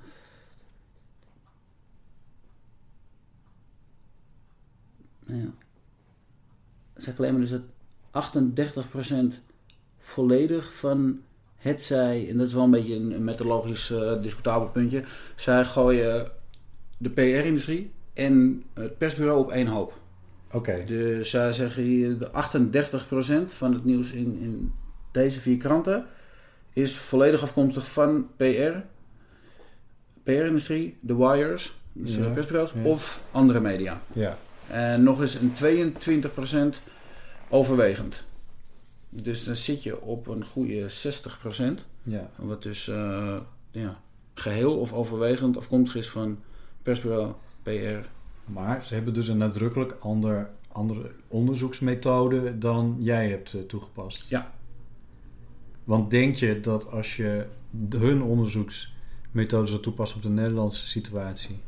[5.26, 5.50] Ja.
[6.96, 7.62] Zij claimen dus dat
[9.36, 9.40] 38%
[10.06, 11.20] volledig van
[11.56, 15.04] het zij, en dat is wel een beetje een, een methodologisch eh, discutabel puntje,
[15.36, 16.32] zij gooien
[16.98, 19.94] de PR-industrie en het persbureau op één hoop.
[20.52, 20.84] Oké.
[20.86, 22.30] Dus zij zeggen hier de
[23.52, 24.74] 38% van het nieuws in, in
[25.12, 26.06] deze vier kranten
[26.74, 28.78] is volledig afkomstig van PR,
[30.24, 32.84] PR-industrie, de wires, dus Ja, de persbureaus, ja.
[32.84, 34.02] of andere media.
[34.14, 34.38] Ja.
[34.68, 35.54] En nog eens een
[36.76, 36.78] 22%
[37.50, 38.24] overwegend.
[39.24, 42.30] Dus dan zit je op een goede 60%, Ja.
[42.36, 43.38] wat dus eh,
[43.72, 44.02] ja,
[44.34, 46.40] geheel of overwegend afkomstig is van
[46.84, 48.08] persbureau, PR.
[48.46, 54.30] Maar ze hebben dus een nadrukkelijk ander, andere onderzoeksmethode dan jij hebt eh, toegepast.
[54.30, 54.54] Ja.
[55.84, 57.46] Want denk je dat als je
[57.90, 61.60] hun onderzoeksmethode zou toepassen op de Nederlandse situatie...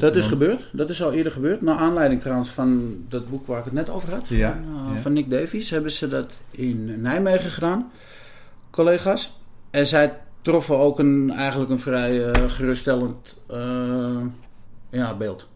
[0.00, 0.64] Dat, is dan- gebeurd.
[0.72, 1.62] Dat is al eerder gebeurd.
[1.62, 4.28] Naar aanleiding trouwens van dat boek waar ik het net over had.
[4.28, 5.00] Ja, Van, eh, ja.
[5.00, 5.70] van Nick Davies.
[5.70, 7.90] Hebben ze dat in Nijmegen gedaan.
[8.70, 9.36] Collega's.
[9.70, 14.20] En zij troffen ook een, eigenlijk een vrij eh, geruststellend eh,
[14.90, 15.48] ja, beeld.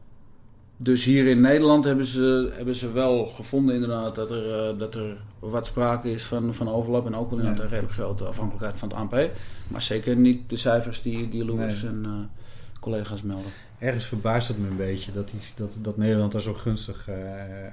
[0.77, 5.17] Dus hier in Nederland hebben ze, hebben ze wel gevonden inderdaad dat er, dat er
[5.39, 7.07] wat sprake is van, van overlap.
[7.07, 7.65] En ook wel inderdaad Ja.
[7.65, 9.31] een redelijk grote afhankelijkheid van het ANP.
[9.69, 11.91] Maar zeker niet de cijfers die, die Lewis Nee.
[11.91, 12.31] en
[12.81, 13.51] collega's melden.
[13.81, 17.15] Ergens verbaast het me een beetje dat, die, dat, dat Nederland daar zo gunstig eh,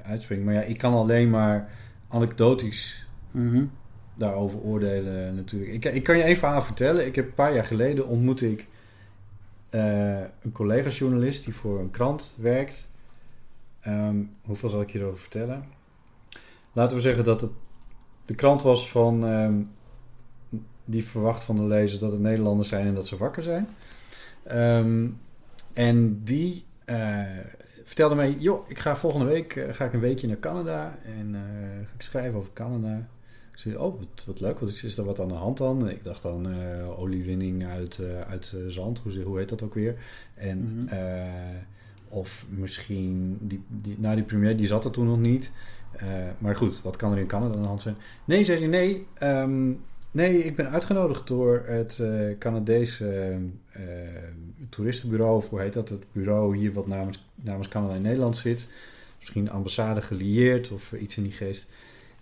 [0.03, 0.45] uitspringt.
[0.45, 1.69] Maar ja, ik kan alleen maar
[2.07, 3.65] anekdotisch Mhm.
[4.15, 5.71] daarover oordelen natuurlijk.
[5.71, 7.05] Ik, ik kan je één verhaal vertellen.
[7.05, 8.67] Ik heb een paar jaar geleden ontmoette ik
[9.69, 12.89] eh, een collega-journalist die voor een krant werkt.
[13.79, 15.65] Ehm, hoeveel zal ik je erover vertellen?
[16.73, 17.51] Laten we zeggen dat het
[18.25, 19.61] de krant was van ehm,
[20.85, 23.67] die verwacht van de lezer dat het Nederlanders zijn en dat ze wakker zijn.
[24.43, 25.07] Ehm,
[25.77, 27.21] en die eh,
[27.83, 31.35] vertelde mij, joh, ik ga volgende week eh, ga ik een weekje naar Canada en
[31.35, 31.41] eh,
[31.87, 33.07] ga ik schrijven over Canada.
[33.51, 35.89] Ik zei, oh, wat, wat leuk, wat is, er wat aan de hand dan?
[35.89, 36.47] Ik dacht dan
[36.97, 39.95] oliewinning uit, uit zand, hoe, heet dat ook weer?
[40.33, 40.95] En, Mhm.
[42.09, 45.51] of misschien, die, die, nou die premier die zat er toen nog niet.
[46.37, 47.95] Maar goed, wat kan er in Canada aan de hand zijn?
[48.25, 49.71] Nee, zei hij, nee, ehm,
[50.17, 53.35] nee, ik ben uitgenodigd door het eh Canadese
[53.71, 53.83] eh,
[54.69, 55.89] toeristenbureau, of hoe heet dat?
[55.89, 58.67] Het bureau hier wat namens, namens Canada en Nederland zit.
[59.17, 61.67] Misschien ambassade gelieerd of iets in die geest.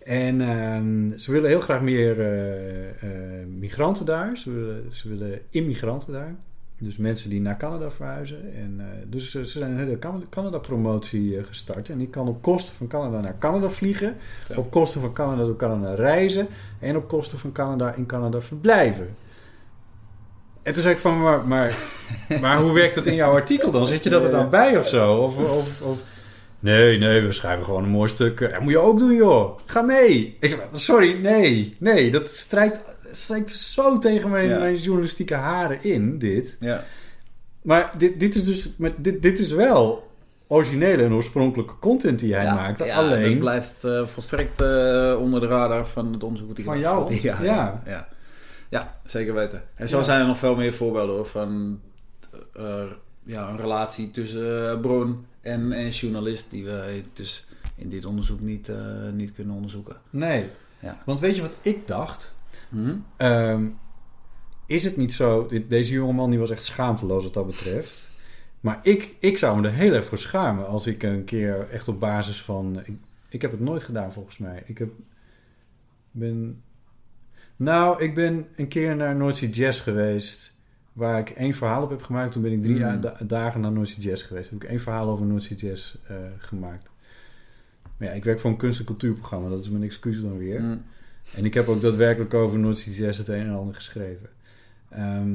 [0.03, 4.37] En ehm, ze willen heel graag meer eh, eh, migranten daar.
[4.37, 6.35] Ze willen, ze willen immigranten daar.
[6.79, 8.53] Dus mensen die naar Canada verhuizen.
[8.55, 11.89] En, eh, dus ze zijn een hele Can- Canada-promotie eh, gestart.
[11.89, 14.15] En die kan op kosten van Canada naar Canada vliegen.
[14.55, 16.47] Op kosten van Canada door Canada reizen.
[16.79, 19.15] En op kosten van Canada in Canada verblijven.
[20.63, 21.73] En toen zei ik van, maar, maar,
[22.41, 23.85] maar hoe werkt dat in jouw artikel dan?
[23.85, 25.15] Zit je dat er dan bij of zo?
[25.15, 25.99] Of, of, of,
[26.59, 28.39] nee, nee, we schrijven gewoon een mooi stuk.
[28.39, 29.59] Dat moet je ook doen, joh.
[29.65, 30.37] Ga mee.
[30.39, 32.79] Ik zei, sorry, nee, nee, dat strijdt,
[33.17, 34.59] steekt zo tegen mijn, Ja.
[34.59, 36.57] mijn journalistieke haren in, dit.
[36.59, 36.83] Ja.
[37.61, 40.11] Maar dit, dit is dus met, dit, dit is wel
[40.47, 42.83] originele en oorspronkelijke content die hij maakt.
[42.85, 46.79] ja, alleen dat blijft eh, volstrekt eh, onder de radar van het onderzoek hij Van
[46.79, 47.13] jou?
[47.21, 47.81] Ja, Ja.
[47.85, 48.07] ja.
[48.69, 48.99] ja.
[49.03, 49.63] Zeker weten.
[49.75, 50.03] En zo Ja.
[50.03, 51.79] zijn er nog veel meer voorbeelden hoor, van
[52.53, 52.83] eh,
[53.23, 58.69] ja, een relatie tussen bron en, en journalist die wij dus in dit onderzoek niet,
[58.69, 58.75] eh,
[59.13, 59.95] niet kunnen onderzoeken.
[60.09, 60.49] nee.
[60.79, 61.01] Ja.
[61.05, 62.34] Want weet je wat ik dacht?
[62.69, 62.95] Hm?
[63.17, 63.65] Ehm,
[64.65, 65.47] is het niet zo...
[65.47, 68.09] dit- Deze jongeman die was echt schaamteloos wat dat betreft.
[68.59, 71.87] Maar ik, ik zou me er heel erg voor schamen als ik een keer echt
[71.87, 72.79] op basis van...
[72.85, 72.97] Ik,
[73.29, 74.63] ik heb het nooit gedaan volgens mij.
[74.65, 74.89] Ik heb,
[76.11, 76.61] ben...
[77.55, 80.53] Nou, ik ben een keer naar Noordzee Jazz geweest...
[80.93, 82.31] waar ik één verhaal op heb gemaakt.
[82.31, 83.01] Toen ben ik drie Hmm.
[83.01, 84.49] da- dagen naar Noordzee Jazz geweest.
[84.49, 86.89] Heb ik één verhaal over Noordzee Jazz eh, gemaakt.
[87.97, 89.49] Maar ja, ik werk voor een kunst- en cultuurprogramma.
[89.49, 90.59] Dat is mijn excuus dan weer.
[90.59, 90.77] Hm.
[91.33, 94.29] En ik heb ook daadwerkelijk over Noordzee Jazz het een en ander geschreven.
[94.89, 95.33] Ehm,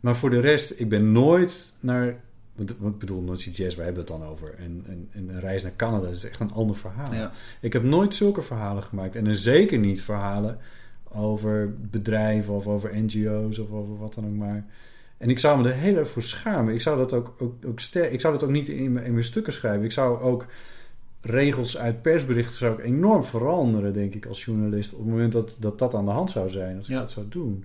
[0.00, 2.20] maar voor de rest, ik ben nooit naar...
[2.54, 4.54] Want, want ik bedoel, Noordzee Jazz, wij hebben het dan over.
[4.58, 7.14] En, en, en een reis naar Canada is echt een ander verhaal.
[7.14, 7.32] Ja.
[7.60, 9.16] Ik heb nooit zulke verhalen gemaakt.
[9.16, 10.58] En dan zeker niet verhalen
[11.12, 14.64] over bedrijven of over NGO's of over wat dan ook maar.
[15.18, 16.74] En ik zou me er heel erg voor schamen.
[16.74, 19.24] Ik zou dat ook, ook, ook, ster- ik zou dat ook niet in, in mijn
[19.24, 19.84] stukken schrijven.
[19.84, 20.46] Ik zou ook
[21.20, 24.92] regels uit persberichten zou ik enorm veranderen, denk ik, als journalist.
[24.92, 27.00] Op het moment dat dat, dat aan de hand zou zijn, als ik Ja.
[27.00, 27.64] dat zou doen.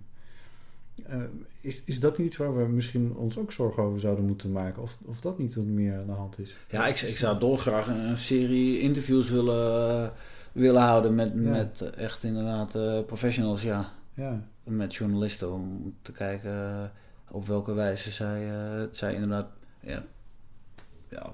[1.05, 1.21] Eh,
[1.61, 4.81] is, is dat niet iets waar we misschien ons ook zorgen over zouden moeten maken?
[4.81, 6.55] Of, of dat niet wat meer aan de hand is?
[6.69, 10.11] Ja, ik, ik zou dolgraag een, een serie interviews willen,
[10.51, 11.39] willen houden met, Ja.
[11.49, 13.91] met echt inderdaad eh, professionals, ja.
[14.13, 16.83] Ja, met journalisten om te kijken eh,
[17.31, 19.47] op welke wijze zij, eh, zij inderdaad
[19.79, 20.03] ja,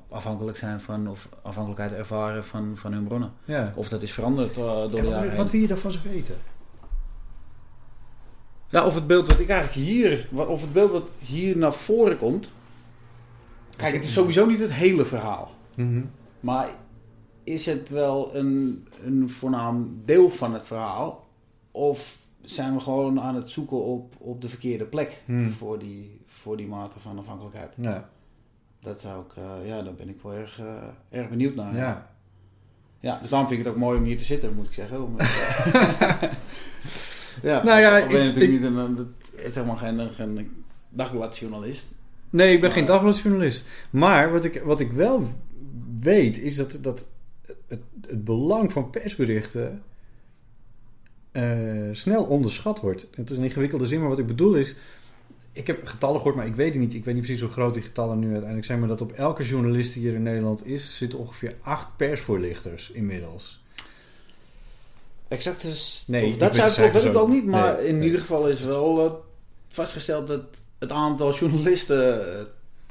[0.10, 3.32] afhankelijk zijn van of afhankelijkheid ervaren van, van hun bronnen.
[3.46, 3.74] ja.
[3.76, 6.36] Of dat is veranderd eh, door Ja, de jaren wat, wil je daarvan zo weten?
[8.70, 12.18] Ja, of het beeld wat ik eigenlijk hier, of het beeld wat hier naar voren
[12.18, 12.50] komt.
[13.76, 15.52] Kijk, het is sowieso niet het hele verhaal.
[16.40, 16.70] Maar
[17.44, 21.28] is het wel een, een voornaam deel van het verhaal?
[21.72, 25.52] Of zijn we gewoon aan het zoeken op, op de verkeerde plek Hmm.
[25.52, 27.74] voor, die, voor die mate van afhankelijkheid?
[27.78, 28.10] Ja,
[28.82, 31.76] Dat zou ik, eh, ja, daar ben ik wel erg, eh, erg benieuwd naar.
[31.76, 32.08] ja.
[33.02, 35.04] Ja, dus daarom vind ik het ook mooi om hier te zitten, moet ik zeggen.
[35.04, 35.28] Om, eh,
[37.50, 39.16] ja, Nou ja, ik ben natuurlijk ik- niet een, een,
[39.48, 41.86] zeg maar geen, geen dagbladjournalist.
[42.30, 43.68] Nee, ik ben Maar- geen dagbladjournalist.
[43.90, 45.24] Maar wat ik, wat ik wel
[46.00, 47.06] weet, is dat, dat
[47.68, 49.84] het, het belang van persberichten
[51.92, 53.08] snel onderschat wordt.
[53.16, 54.76] Het is een ingewikkelde zin, maar wat ik bedoel is...
[55.60, 56.94] Ik heb getallen gehoord, maar ik weet het niet.
[56.94, 58.80] Ik weet niet precies hoe groot die getallen nu uiteindelijk zijn.
[58.80, 60.98] Maar dat op elke journalist die hier in Nederland is...
[60.98, 63.64] zitten ongeveer acht persvoorlichters inmiddels.
[65.28, 66.04] Exact is.
[66.08, 67.96] Nee, of ik dat zou ik weet cijfers ik ook ook niet, maar Nee, in
[67.98, 68.06] nee.
[68.06, 69.12] ieder geval is wel eh,
[69.68, 70.42] vastgesteld dat
[70.80, 72.44] het aantal journalisten eh,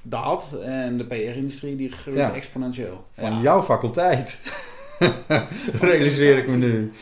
[0.03, 2.35] daalt en de PR-industrie die groeit Ja.
[2.35, 3.07] exponentieel.
[3.13, 3.41] Van Ja.
[3.43, 4.41] jouw faculteit.
[5.81, 6.93] Realiseer ik me nu.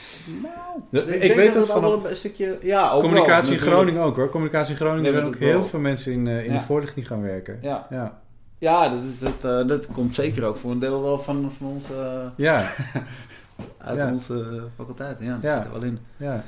[0.90, 2.58] Nou, Ik, denk weet dat het van wel een stukje.
[2.62, 4.28] Ja, ook Communicatie in Groningen ook hoor.
[4.30, 7.22] Communicatie in Groningen maar ook dat heel veel mensen in, eh, in de voorlichting gaan
[7.22, 7.58] werken.
[7.62, 8.20] Ja, Ja.
[8.58, 11.66] ja dat, is, dat, eh, dat komt zeker ook voor een deel wel van, van
[11.66, 12.62] ons, eh, Ja,
[13.78, 14.12] uit Ja.
[14.12, 15.18] onze faculteit.
[15.20, 15.56] Ja, dat Ja.
[15.56, 15.98] zit er wel in.
[16.16, 16.44] ja.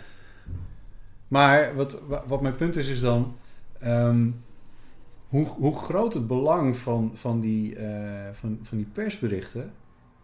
[1.28, 3.36] Maar wat, wa- wat mijn punt is, is dan...
[3.80, 4.26] ehm,
[5.28, 7.76] hoe, hoe groot het belang van, van, die,
[8.32, 9.72] van, van die persberichten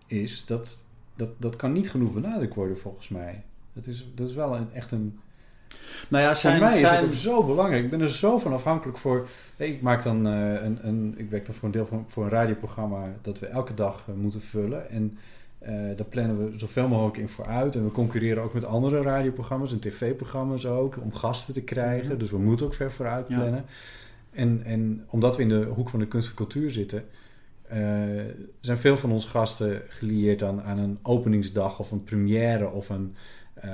[0.07, 0.47] is...
[0.47, 0.85] Dat,
[1.17, 3.43] dat, dat kan niet genoeg benadrukt worden volgens mij.
[3.73, 5.19] Dat is, dat is wel een, echt een...
[6.09, 7.85] Nou ja, Voor zijn, mij is zijn, het ook zo belangrijk.
[7.85, 9.29] Ik ben er zo van afhankelijk voor.
[9.57, 11.15] Ik maak dan eh, een, een.
[11.17, 14.15] Ik werk dan voor een deel van voor een radioprogramma dat we elke dag eh,
[14.15, 14.91] moeten vullen.
[14.91, 15.19] En
[15.59, 17.75] eh, daar plannen we zoveel mogelijk in vooruit.
[17.75, 22.09] En we concurreren ook met andere radioprogramma's en tv-programma's ook om gasten te krijgen.
[22.09, 22.19] Mhm.
[22.19, 23.39] Dus we moeten ook ver vooruit Ja.
[23.39, 23.65] plannen.
[24.33, 27.05] En, en omdat we in de hoek van de kunst en cultuur zitten,
[28.61, 33.15] zijn veel van onze gasten gelieerd aan, aan een openingsdag of een première of een.
[33.55, 33.71] eh,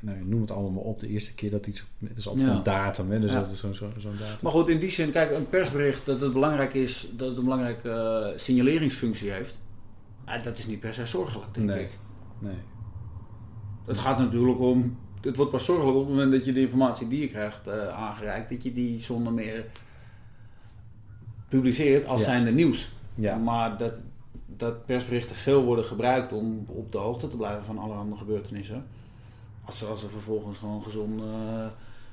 [0.00, 1.00] nou, noem het allemaal maar op.
[1.00, 1.84] De eerste keer dat iets.
[2.08, 2.52] Het is altijd Ja.
[2.56, 3.20] een datum, hè?
[3.20, 3.40] Dus Ja.
[3.40, 4.36] dat is zo'n zo, zo'n datum.
[4.42, 7.44] Maar goed, in die zin, kijk, een persbericht dat het belangrijk is, dat het een
[7.44, 9.58] belangrijke eh, signaleringsfunctie heeft.
[10.44, 11.82] Dat is niet per se zorgelijk, denk Nee.
[11.84, 11.98] ik.
[12.38, 12.54] Nee.
[13.86, 14.98] Het gaat natuurlijk om.
[15.20, 17.88] Het wordt pas zorgelijk op het moment dat je de informatie die je krijgt eh,
[17.88, 19.64] aangereikt, dat je die zonder meer
[21.48, 22.26] publiceert als Ja.
[22.26, 22.90] zijnde nieuws.
[23.14, 23.36] Ja.
[23.36, 23.92] Maar dat,
[24.46, 28.86] dat persberichten veel worden gebruikt om op de hoogte te blijven van allerhande gebeurtenissen.
[29.64, 31.24] Als, er- als er vervolgens gewoon gezonde,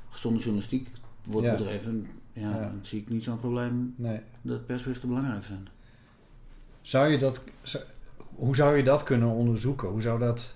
[0.09, 0.87] gezonde journalistiek
[1.23, 1.55] wordt Ja.
[1.55, 2.59] bedreven, ja, Ja.
[2.59, 4.19] dan zie ik niet zo'n probleem nee.
[4.41, 5.67] dat persberichten belangrijk zijn.
[6.81, 7.83] Zou je dat, zou-
[8.35, 9.87] hoe zou je dat kunnen onderzoeken?
[9.87, 10.55] Hoe zou dat,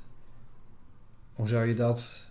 [1.33, 2.27] hoe zou je dat?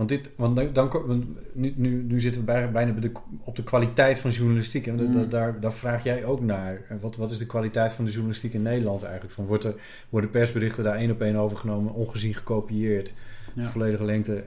[0.00, 3.12] Want, dit, want dan, want nu, nu, nu zitten we bij- bijna bij de,
[3.44, 4.86] op de kwaliteit van journalistiek.
[4.86, 5.12] En Mm.
[5.12, 6.98] da- daar, daar vraag jij ook naar.
[7.00, 9.34] Wat, wat is de kwaliteit van de journalistiek in Nederland eigenlijk?
[9.34, 9.74] Van, wordt er,
[10.08, 13.12] worden persberichten daar één op één overgenomen, ongezien gekopieerd,
[13.54, 13.70] Ja.
[13.70, 14.44] volledige lengte,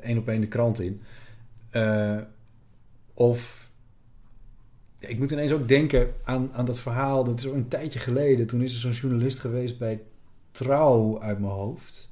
[0.00, 1.00] één op één de krant in?
[1.70, 2.16] Eh,
[3.14, 3.70] of
[4.98, 7.24] ik moet ineens ook denken aan, aan dat verhaal.
[7.24, 8.46] Dat is een tijdje geleden.
[8.46, 10.00] Toen is er zo'n journalist geweest bij
[10.50, 12.08] Trouw uit mijn hoofd.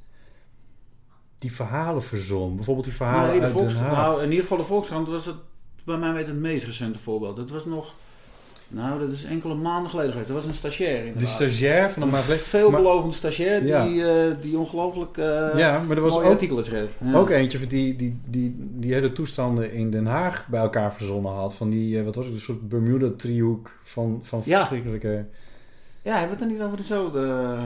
[1.38, 2.54] Die verhalen verzon.
[2.56, 4.06] Bijvoorbeeld die verhalen Nee, de uit Den Volkskrant, Haag.
[4.06, 5.34] nou, in ieder geval de Volkskrant was het
[5.84, 7.36] bij mij weet het meest recente voorbeeld.
[7.36, 7.94] Het was nog,
[8.68, 10.28] nou dat is enkele maanden geleden geweest.
[10.30, 11.30] Dat was een stagiair de inderdaad.
[11.30, 13.84] stagiair van de een Maasle- veelbelovend stagiair Ja.
[13.86, 15.24] die, eh, die ongelooflijk eh
[15.56, 16.90] Ja, maar er was mooie ook, artikelen schreef.
[17.04, 17.14] Ja.
[17.18, 21.54] ook eentje die, die, die, die hele toestanden in Den Haag bij elkaar verzonnen had.
[21.54, 24.58] Van die, eh, wat was het, een soort Bermuda-driehoek van, van Ja.
[24.58, 25.24] verschrikkelijke...
[26.02, 27.56] Ja, hebben we het dan niet over dezelfde...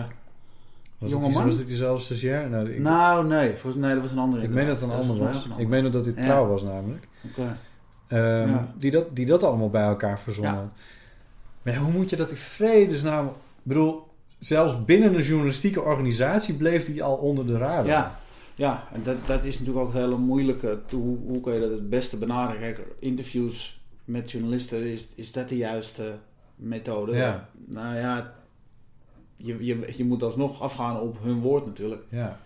[1.03, 1.45] Was, Jonge die- man?
[1.45, 2.51] was het diezelfde stagiair?
[2.51, 4.43] Nou, ik, nou, nee, volgens, nee, dat was een andere.
[4.43, 5.47] ik meen dat het een ander was.
[5.57, 6.23] Ik meen dat dit.
[6.23, 7.09] Trouw was namelijk.
[8.09, 8.73] Ehm, Ja.
[8.79, 10.59] die, dat, die dat allemaal bij elkaar verzonnen Ja.
[10.59, 10.71] had.
[11.63, 13.27] Maar ja, hoe moet je dat in vredesnaam...
[13.27, 13.33] Ik
[13.63, 14.07] bedoel,
[14.39, 17.87] zelfs binnen een journalistieke organisatie bleef die al onder de radar.
[17.87, 18.19] Ja,
[18.55, 20.79] ja en dat, dat is natuurlijk ook het hele moeilijke.
[20.91, 22.61] Hoe, hoe kun je dat het beste benaderen?
[22.61, 26.13] Kijk, interviews met journalisten, is, is dat de juiste
[26.57, 27.17] methode?
[27.17, 27.49] Ja.
[27.67, 28.33] Nou ja,
[29.43, 32.03] je, je, je moet alsnog afgaan op hun woord natuurlijk.
[32.09, 32.41] Ja.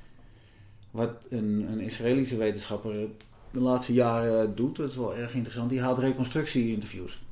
[0.90, 3.08] Wat een, een Israëlische wetenschapper
[3.50, 5.70] de laatste jaren doet, dat is wel erg interessant.
[5.70, 7.24] Die haalt reconstructie-interviews.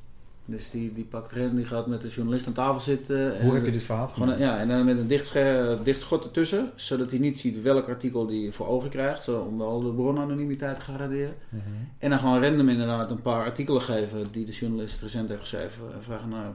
[0.47, 3.41] Dus die, die pakt erin, die gaat met de journalist aan tafel zitten.
[3.41, 6.23] Hoe heb je dit verhaal Gewoon, ja, en dan met een dicht, sche- dicht schot
[6.23, 9.93] ertussen, zodat hij niet ziet welk artikel hij voor ogen krijgt, zo, om wel de
[9.93, 11.35] bronanonimiteit te garanderen.
[11.49, 11.61] Mhm.
[11.99, 15.93] En dan gewoon random inderdaad een paar artikelen geven die de journalist recent heeft geschreven.
[15.93, 16.53] En vragen, nou,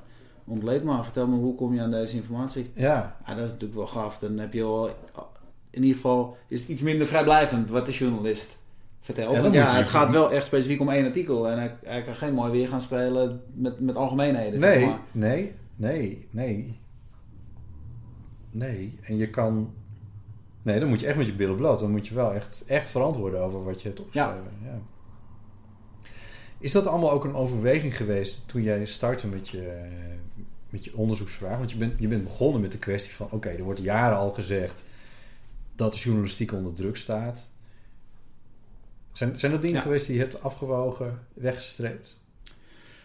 [0.50, 2.70] ontleed maar, vertel me hoe kom je aan deze informatie.
[2.74, 4.18] Ja, Ja, dat is natuurlijk wel gaaf.
[4.18, 4.88] Dan heb je wel,
[5.70, 8.58] in ieder geval is het iets minder vrijblijvend wat de journalist
[9.00, 9.54] vertelt.
[9.54, 12.52] Ja, het gaat wel echt specifiek om één artikel en hij, hij kan geen mooi
[12.52, 14.60] weer gaan spelen met, met algemeenheden.
[14.60, 14.98] zeg nee, maar.
[15.12, 16.78] nee, nee, nee.
[18.50, 19.72] Nee, en je kan...
[20.62, 21.80] Nee, dan moet je echt met je billen bloot.
[21.80, 24.50] Dan moet je wel echt, echt verantwoorden over wat je hebt opgeschreven.
[24.64, 24.78] Ja.
[26.60, 29.88] Is dat allemaal ook een overweging geweest toen jij startte met je,
[30.70, 31.58] met je onderzoeksvraag?
[31.58, 33.28] Want je bent, je bent begonnen met de kwestie van...
[33.30, 34.84] Oké, er wordt jaren al gezegd
[35.74, 37.50] dat de journalistiek onder druk staat.
[39.12, 39.82] Zijn, zijn dat dingen Ja.
[39.82, 42.20] geweest die je hebt afgewogen, weggestreept?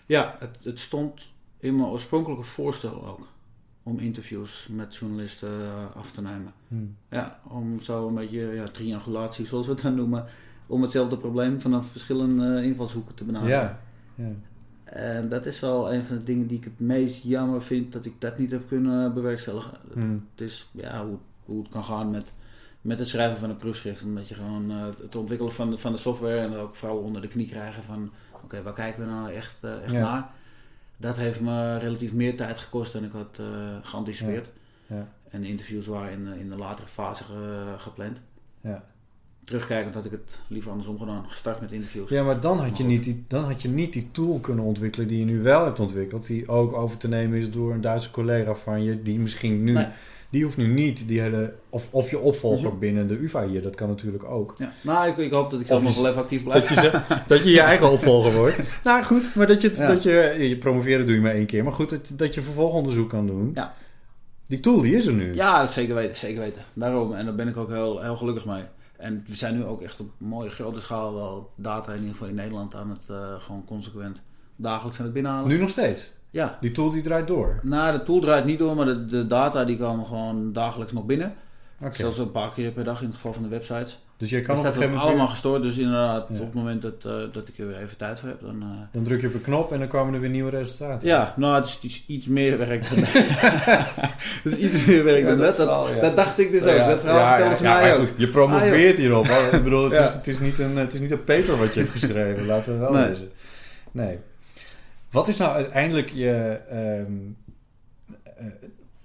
[0.05, 1.27] Ja, het, het stond
[1.59, 3.27] in mijn oorspronkelijke voorstel ook.
[3.83, 6.53] Om interviews met journalisten eh, af te nemen.
[6.67, 6.95] Hmm.
[7.09, 10.25] Ja, om zo een beetje ja, triangulatie, zoals we dan noemen.
[10.67, 13.57] Om hetzelfde probleem vanaf verschillende eh, invalshoeken te benaderen.
[13.57, 13.79] Ja,
[14.15, 14.29] ja.
[14.83, 18.05] En dat is wel een van de dingen die ik het meest jammer vind dat
[18.05, 19.71] ik dat niet heb kunnen bewerkstelligen.
[19.93, 20.27] Hmm.
[20.31, 22.31] Het is ja, hoe, hoe het kan gaan met,
[22.81, 24.03] met het schrijven van een proefschrift.
[24.03, 27.21] Omdat je gewoon eh, het ontwikkelen van de, van de software en ook vooral onder
[27.21, 28.11] de knie krijgen van
[28.43, 29.99] oké, waar kijken we nou echt, eh, echt Ja.
[30.01, 30.29] naar?
[30.97, 33.45] Dat heeft me relatief meer tijd gekost dan ik had eh,
[33.81, 34.49] geanticipeerd.
[34.87, 35.07] Ja.
[35.29, 38.21] En de interviews waren in, de- in de latere fase ge- gepland.
[38.61, 38.83] Ja.
[39.45, 41.23] Terugkijkend had ik het liever andersom gedaan.
[41.27, 42.09] Gestart met interviews.
[42.09, 42.87] Ja, maar dan had, je goed.
[42.87, 45.79] niet die, dan had je niet die tool kunnen ontwikkelen die je nu wel hebt
[45.79, 46.27] ontwikkeld.
[46.27, 49.01] Die ook over te nemen is door een Duitse collega van je.
[49.01, 49.85] Die misschien nu, Nee.
[50.29, 52.79] die hoeft nu niet die hele, of, of je opvolger Mhm.
[52.79, 53.61] binnen de UvA hier.
[53.61, 54.55] Dat kan natuurlijk ook.
[54.57, 54.71] Ja.
[54.81, 56.67] Nou, ik, ik hoop dat ik zelf nog wel even actief blijf.
[56.67, 58.59] Dat je, dat je je eigen opvolger wordt.
[58.83, 59.87] Nou goed, maar dat je, het, Ja.
[59.87, 61.63] dat je, je promoveren doe je maar één keer.
[61.63, 63.51] Maar goed, dat, dat je vervolgonderzoek kan doen.
[63.53, 63.73] Ja.
[64.47, 65.33] Die tool die is er nu.
[65.33, 66.61] Ja, dat zeker weten, zeker weten.
[66.73, 68.63] Daarom, en daar ben ik ook heel, heel gelukkig mee.
[68.97, 72.27] En we zijn nu ook echt op mooie grote schaal wel data in ieder geval
[72.27, 74.21] in Nederland aan het eh, gewoon consequent
[74.55, 75.47] dagelijks aan het binnenhalen.
[75.47, 76.13] Nu nog steeds.
[76.29, 76.57] Ja.
[76.61, 77.59] Die tool die draait door.
[77.63, 81.05] Nou, de tool draait niet door, maar de, de data die komen gewoon dagelijks nog
[81.05, 81.35] binnen.
[81.91, 83.99] Zelfs een paar keer per dag in het geval van de websites.
[84.17, 85.61] Dus je Dus kan op een gegeven moment allemaal gestoord.
[85.61, 86.35] Dus inderdaad, Ja.
[86.39, 88.61] op het moment dat, eh, dat ik er weer even tijd voor heb, dan...
[88.61, 91.07] eh, dan druk je op een knop en dan komen er weer nieuwe resultaten.
[91.07, 93.07] ja, nou, het is iets, iets meer werk dan dat.
[94.43, 95.57] het is iets meer werk Ja, dan dat dat.
[95.57, 96.01] Dat, zal, ja.
[96.01, 96.75] dat dacht ik dus ook.
[96.75, 97.99] Ja, dat verhaal ja, ze mij ook.
[97.99, 99.27] goed, je promoveert hierop.
[99.27, 99.53] hoor.
[99.53, 101.79] Ik bedoel, het, is, het, is niet een, het is niet een paper wat je
[101.79, 102.45] hebt geschreven.
[102.55, 103.07] Laten we wel Nee.
[103.07, 103.29] lezen.
[103.91, 104.17] Nee.
[105.11, 106.59] Wat is nou uiteindelijk je...
[106.69, 107.11] ehm,
[108.37, 108.45] eh,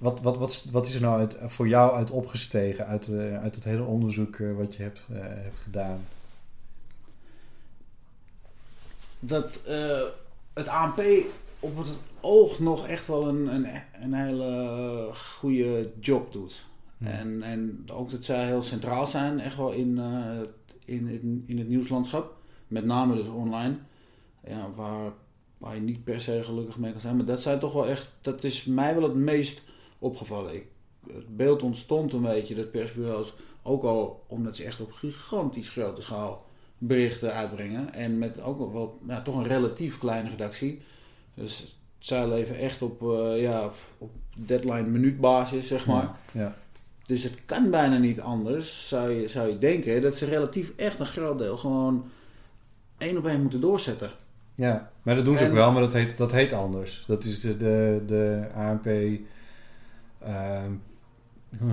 [0.00, 3.54] wat, wat, wat, wat is er nou uit, voor jou uit opgestegen uit, eh, uit
[3.54, 6.06] het hele onderzoek eh, wat je hebt, eh, hebt gedaan?
[9.22, 9.62] dat
[10.52, 11.02] het ANP
[11.60, 11.88] op het
[12.20, 13.66] oog nog echt wel een, een,
[14.02, 16.64] een hele goede job doet.
[16.98, 17.06] Hmm.
[17.06, 19.98] En, en ook dat zij heel centraal zijn, echt wel in,
[20.84, 22.36] in, in, in het nieuwslandschap.
[22.68, 23.76] Met name dus online.
[24.46, 25.12] Ja, waar,
[25.58, 27.16] waar je niet per se gelukkig mee kan zijn.
[27.16, 29.62] Maar dat zijn toch wel echt, dat is mij wel het meest
[30.00, 30.54] opgevallen.
[30.54, 30.66] Ik,
[31.12, 36.02] het beeld ontstond een beetje dat persbureaus, ook al omdat ze echt op gigantisch grote
[36.02, 36.46] schaal
[36.78, 37.94] berichten uitbrengen.
[37.94, 40.80] En met ook wel toch een relatief kleine redactie.
[41.34, 46.10] Dus zij leven echt op, eh, ja, op- op deadline minuutbasis, zeg maar.
[46.32, 46.56] Ja.
[47.06, 50.98] Dus het kan bijna niet anders, zou je, zou je denken, dat ze relatief echt
[50.98, 52.10] een groot deel gewoon
[52.98, 54.10] één op één moeten doorzetten.
[54.54, 57.04] Ja, maar dat doen ze En- ook wel, maar dat heet, dat heet anders.
[57.06, 58.88] Dat is de, de, de ANP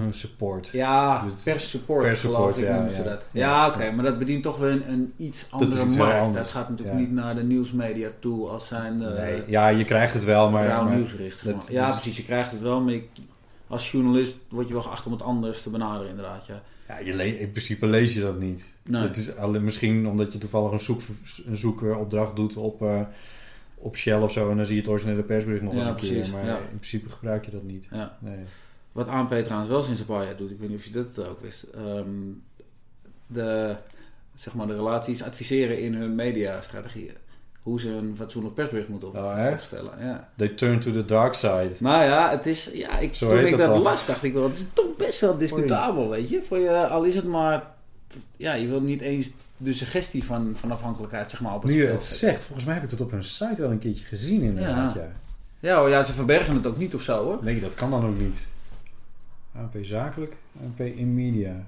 [0.09, 0.69] support.
[0.69, 3.09] Ja, Het- pers support, pers support, geloof ik, ja, noemen ze ja.
[3.09, 3.27] dat.
[3.31, 3.47] Ja.
[3.49, 6.19] Ja, oké, maar dat bedient toch weer een, een iets andere iets heel markt.
[6.21, 7.03] anders, Dat gaat natuurlijk ja.
[7.03, 10.95] niet naar de nieuwsmedia toe als zijn nee, ja, je krijgt het wel, maar...
[10.95, 11.43] nieuwsbericht.
[11.45, 11.67] dat.
[11.69, 13.03] Ja, is- precies, je krijgt het wel, maar je-
[13.67, 16.45] als journalist word je wel geacht om het anders te benaderen inderdaad.
[16.45, 16.61] Ja.
[16.87, 18.65] ja, je in principe lees je dat niet.
[18.83, 19.01] Nee.
[19.01, 21.01] Het is alleen, misschien omdat je toevallig een, zoek,
[21.45, 23.01] een zoekopdracht doet op, eh,
[23.77, 24.49] op Shell of zo...
[24.49, 26.31] en dan zie je het originele persbericht nog Ja, eens een keer.
[26.31, 26.57] Maar ja.
[26.57, 27.87] in principe gebruik je dat niet.
[27.91, 28.17] Ja.
[28.19, 28.39] Nee.
[28.91, 31.27] Wat ANP trouwens wel sinds een paar jaar doet, ik weet niet of je dat
[31.27, 31.63] ook wist.
[31.63, 32.07] Ehm,
[33.27, 33.75] de,
[34.35, 37.13] zeg maar, de relaties adviseren in hun mediastrategieën.
[37.61, 39.91] Hoe ze een fatsoenlijk persbericht moeten op, Oh, opstellen.
[39.99, 40.29] Ja.
[40.35, 41.71] They turn to the dark side.
[41.79, 44.55] Maar ja, het is, ja ik, Zo toen ik dat las, dacht ik wel, het
[44.55, 46.41] is toch best wel discutabel, weet je.
[46.41, 46.87] Voor je.
[46.87, 47.71] Al is het maar,
[48.37, 51.77] ja, je wil niet eens de suggestie van, van afhankelijkheid zeg maar, op het Nu
[51.81, 54.41] je het zegt, volgens mij heb ik dat op hun site wel een keertje gezien
[54.41, 54.93] inderdaad.
[54.93, 55.01] Ja.
[55.01, 55.11] Ja.
[55.59, 57.39] Ja, ja, ze verbergen het ook niet of zo hoor.
[57.41, 58.47] Nee, dat kan dan ook niet.
[59.55, 61.67] ANP zakelijk, ANP in media.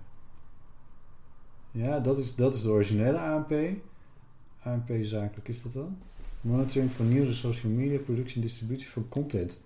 [1.72, 3.52] Ja, dat is, dat is de originele ANP.
[4.64, 5.98] ANP zakelijk is dat dan?
[6.42, 9.62] Monitoring van nieuws en social media, productie en distributie van content.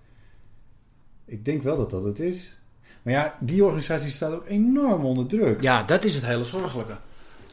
[1.26, 2.58] Ik denk wel dat dat het is.
[3.02, 5.62] Maar ja, die organisatie staat ook enorm onder druk.
[5.62, 6.98] Ja, dat is het hele zorgelijke.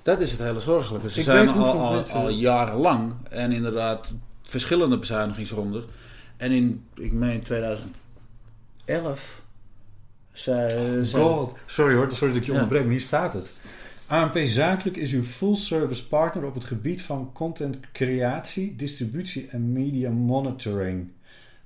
[0.03, 1.11] Dat is het hele zorgelijke.
[1.11, 5.85] Ze Ik zijn weet al, al, mensen- al jarenlang en inderdaad verschillende bezuinigingsrondes.
[6.37, 9.43] En in, ik meen 2011,
[10.33, 11.55] zei, God.
[11.67, 12.59] Sorry hoor, sorry dat ik je Ja.
[12.59, 13.53] onderbreek, maar hier staat het.
[14.07, 20.11] ANP Zakelijk is uw full-service partner op het gebied van content creatie, distributie en media
[20.11, 21.09] monitoring.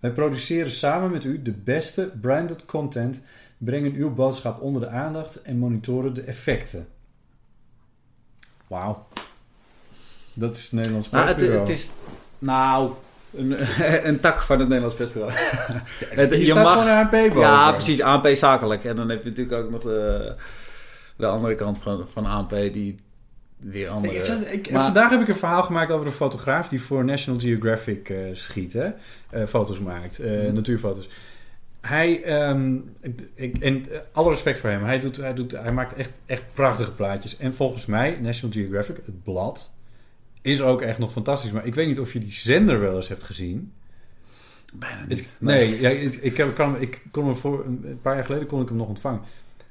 [0.00, 3.20] Wij produceren samen met u de beste branded content,
[3.58, 6.86] brengen uw boodschap onder de aandacht en monitoren de effecten.
[8.66, 9.06] Wauw.
[10.34, 11.90] Dat is het Nederlands Nou, het, is,
[12.38, 12.90] nou,
[13.34, 13.56] een,
[14.08, 15.32] een tak van het Nederlands persbureau.
[16.14, 17.40] Hier je staat mag- gewoon ANP boven.
[17.40, 18.84] ja, precies, ANP zakelijk.
[18.84, 20.34] En dan heb je natuurlijk ook nog de,
[21.16, 22.98] de andere kant van, van ANP die
[23.58, 24.14] weer andere...
[24.14, 27.04] Ik zat- ik- Maar- vandaag heb ik een verhaal gemaakt over een fotograaf die voor
[27.04, 28.88] National Geographic eh, schiet, hè?
[29.30, 30.54] Eh, foto's maakt, eh, Mhm.
[30.54, 31.08] natuurfoto's.
[31.86, 32.76] Hij, ehm,
[33.34, 36.42] ik, en eh, alle respect voor hem, hij, doet, hij, doet, hij maakt echt, echt
[36.54, 37.36] prachtige plaatjes.
[37.36, 39.72] En volgens mij, National Geographic, het blad,
[40.42, 41.50] is ook echt nog fantastisch.
[41.52, 43.72] Maar ik weet niet of je die zender wel eens hebt gezien.
[44.74, 45.18] Bijna niet.
[45.18, 48.46] Het- nee, ja, ik, ik, heb- kan, ik kon hem voor een paar jaar geleden
[48.46, 49.20] kon ik hem nog ontvangen.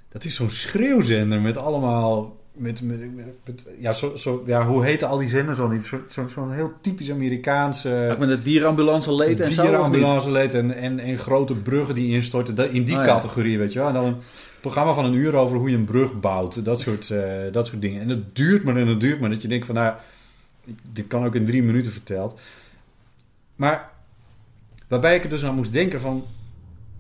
[0.10, 2.38] Dat is zo'n schreeuwzender met allemaal.
[2.56, 5.86] Met, met, met- met- ja, zo, zo, ja, hoe heten al die zenders al niet?
[5.86, 8.10] Zo'n zo, zo'n heel typisch Amerikaanse.
[8.12, 9.62] Ook met de dierambulance leed en zo.
[9.62, 12.72] dierenambulance leed en, en, en grote bruggen die instorten.
[12.72, 13.08] In die Oh, ja.
[13.08, 13.88] categorie, weet je wel.
[13.88, 14.16] En dan een
[14.62, 16.66] programma van een uur over hoe je een brug bouwt.
[16.66, 18.02] Dat soort, eh, dat soort dingen.
[18.02, 19.30] En dat duurt maar en dat duurt maar.
[19.30, 19.94] Dat je denkt van, nou,
[20.92, 22.40] dit kan ook in drie minuten verteld.
[23.56, 23.90] Maar
[24.88, 26.26] waarbij ik er dus aan moest denken van...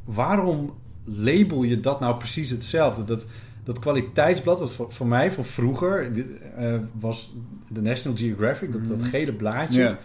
[0.03, 0.73] Waarom
[1.03, 3.03] label je dat nou precies hetzelfde?
[3.03, 3.25] Dat,
[3.63, 6.11] dat kwaliteitsblad, wat voor, voor mij van vroeger...
[6.57, 7.33] eh, was
[7.69, 9.07] de National Geographic, dat, dat Mhm.
[9.07, 9.97] gele blaadje...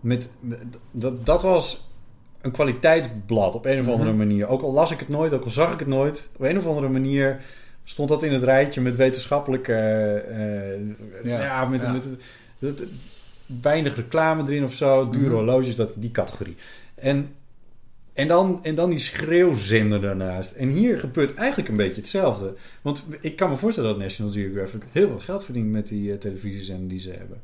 [0.00, 0.58] Met, met-
[0.90, 1.88] dat, dat was
[2.40, 4.18] een kwaliteitsblad op een of andere Mhm.
[4.18, 4.46] manier.
[4.48, 6.30] Ook al las ik het nooit, ook al zag ik het nooit.
[6.36, 7.40] Op een of andere manier
[7.84, 9.72] stond dat in het rijtje met wetenschappelijke...
[9.72, 11.92] eh, Ja, ja, met, ja.
[11.92, 12.10] met,
[12.58, 12.82] dat-
[13.62, 15.10] weinig reclame erin of zo.
[15.10, 15.34] Dure Mhm.
[15.34, 16.56] horloges, dat, die categorie.
[16.94, 17.34] En,
[18.16, 20.52] en, dan, en dan die schreeuwzender daarnaast.
[20.52, 22.54] En hier gebeurt eigenlijk een beetje hetzelfde.
[22.82, 26.88] Want ik kan me voorstellen dat National Geographic heel veel geld verdient met die televisiezender
[26.88, 27.42] die ze hebben.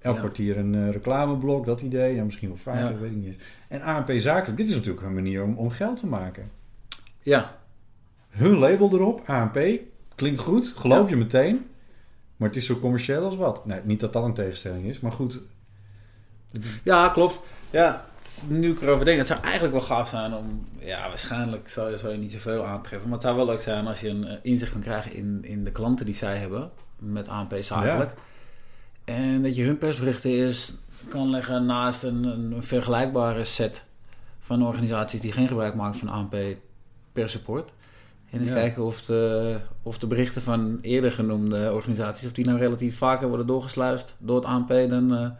[0.00, 0.20] Elk Ja.
[0.20, 2.14] kwartier een eh, reclameblok, dat idee.
[2.14, 2.98] Ja, misschien wel vaker, Ja.
[2.98, 3.42] weet ik niet.
[3.68, 6.50] En ANP Zakelijk, dit is natuurlijk een manier om, om geld te maken.
[7.22, 7.58] Ja,
[8.30, 9.60] Hun label erop, ANP,
[10.14, 11.10] klinkt goed, geloof Ja.
[11.10, 11.66] je meteen.
[12.36, 13.66] Maar het is zo commercieel als wat.
[13.66, 15.40] Nee, niet dat dat een tegenstelling is, maar goed.
[16.82, 17.40] Ja, klopt.
[17.70, 18.06] Ja,
[18.48, 20.68] nu ik erover denk, het zou eigenlijk wel gaaf zijn om...
[20.78, 23.08] Ja, waarschijnlijk zou je, zou je niet zoveel aantreffen.
[23.08, 25.64] Maar het zou wel leuk zijn als je een eh, inzicht kan krijgen in, in
[25.64, 26.70] de klanten die zij hebben.
[26.98, 28.14] Met ANP zakelijk.
[29.04, 30.74] En dat je hun persberichten is
[31.08, 33.82] kan leggen naast een, een vergelijkbare set
[34.38, 36.36] van organisaties die geen gebruik maken van ANP
[37.12, 37.72] per support.
[38.30, 38.54] En eens Ja.
[38.54, 43.28] kijken of de, of de berichten van eerder genoemde organisaties, of die nou relatief vaker
[43.28, 45.14] worden doorgesluist door het ANP dan...
[45.14, 45.30] eh,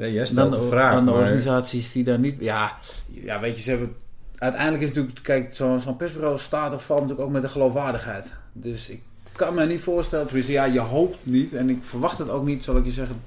[0.00, 0.92] Ja, jij dan stelt de, de vraag.
[0.92, 2.36] dan de maar- organisaties die daar niet...
[2.38, 2.76] Ja,
[3.10, 3.94] ja, weet je, ze hebben...
[4.38, 5.18] Uiteindelijk is natuurlijk...
[5.22, 8.26] Kijk, zo'n zo'n persbureau staat of valt natuurlijk ook met de geloofwaardigheid.
[8.52, 11.52] Dus ik kan me niet voorstellen, tenminste, ja, je hoopt niet.
[11.54, 13.22] En ik verwacht het ook niet, zal ik je zeggen,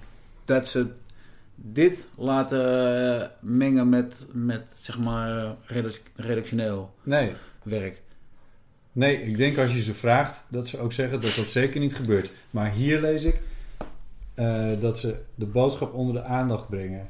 [0.46, 0.86] dat ze
[1.56, 2.62] dit laten
[3.22, 7.34] eh, mengen met, met zeg maar, redac- redactioneel Nee.
[7.64, 8.02] werk.
[8.92, 11.96] Nee, ik denk als je ze vraagt dat ze ook zeggen dat dat zeker niet
[11.96, 12.32] gebeurt.
[12.50, 13.42] Maar hier lees ik
[14.34, 17.08] eh, dat ze de boodschap onder de aandacht brengen.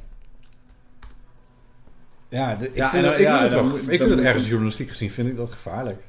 [2.30, 4.20] Ja, de- ik Ja, vind, en, het, ik ja, vind het, dan ik vind het
[4.20, 6.04] ergens journalistiek gezien vind ik dat gevaarlijk.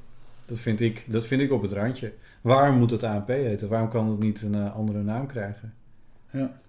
[0.46, 2.12] Dat vind ik, dat vind ik op het randje.
[2.40, 3.68] Waarom moet het ANP heten?
[3.68, 5.74] Waarom kan het niet een eh, andere naam krijgen?
[6.30, 6.60] Ja.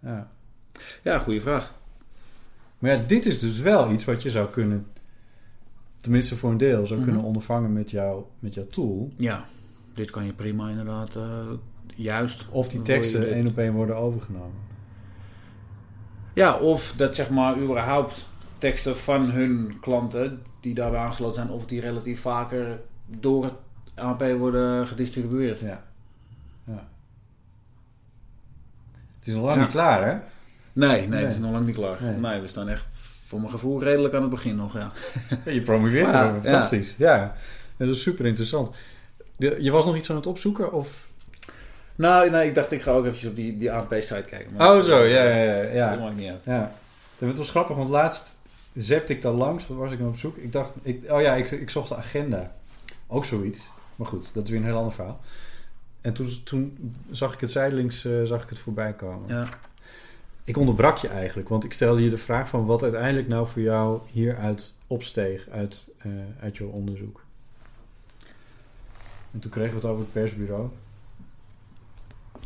[0.00, 0.30] Ja.
[1.02, 1.74] Ja, goede vraag.
[2.78, 4.86] Maar ja, dit is dus wel iets wat je zou kunnen,
[5.96, 7.08] tenminste voor een deel, zou Mhm.
[7.08, 9.12] kunnen ondervangen met, jou, met jouw tool.
[9.16, 9.44] Ja,
[9.94, 11.46] dit kan je prima inderdaad eh,
[11.94, 12.46] juist.
[12.50, 14.60] Of die teksten één op één worden overgenomen.
[16.34, 18.28] Ja, of dat zeg maar überhaupt
[18.58, 23.54] teksten van hun klanten die daarbij aangesloten zijn, of die relatief vaker door het
[23.94, 25.58] AP worden gedistribueerd.
[25.58, 25.82] Ja.
[26.64, 26.88] ja.
[29.18, 29.62] Het is nog lang Ja.
[29.62, 30.18] niet klaar, hè?
[30.72, 31.22] Nee, nee, Nee.
[31.22, 32.02] het is nog lang niet klaar.
[32.02, 32.16] Nee.
[32.16, 32.40] Nee.
[32.40, 34.92] we staan echt voor mijn gevoel redelijk aan het begin nog, ja.
[35.52, 36.42] Je promoveert Ja, erover.
[36.42, 36.94] Fantastisch.
[36.98, 37.14] Ja.
[37.16, 37.34] ja.
[37.76, 38.74] Dat is super interessant.
[39.36, 40.72] Je was nog iets aan het opzoeken?
[40.72, 41.08] Of...
[42.02, 44.52] Nou, nee, ik dacht ik ga ook eventjes op die, die AP-site kijken.
[44.56, 45.02] maar- Oh, zo.
[45.02, 45.90] Ja, ja, ja.
[45.90, 46.44] Dat maakt niet uit.
[46.44, 46.72] ja.
[47.18, 48.38] Het was grappig, want laatst
[48.74, 49.66] zepte ik daar langs.
[49.66, 50.36] Wat was ik nou op zoek?
[50.36, 52.52] Ik dacht, ik, oh ja, ik, ik zocht de agenda.
[53.06, 53.68] Ook zoiets.
[53.96, 55.20] Maar goed, dat is weer een heel ander verhaal.
[56.00, 59.28] En toen, toen zag ik het zijdelings eh, zag ik het voorbij komen.
[59.28, 59.48] Ja.
[60.44, 63.62] Ik onderbrak je eigenlijk, want ik stelde je de vraag van wat uiteindelijk nou voor
[63.62, 67.24] jou hieruit opsteeg uit, eh, uit jouw onderzoek.
[69.32, 70.68] En toen kregen we het over het persbureau.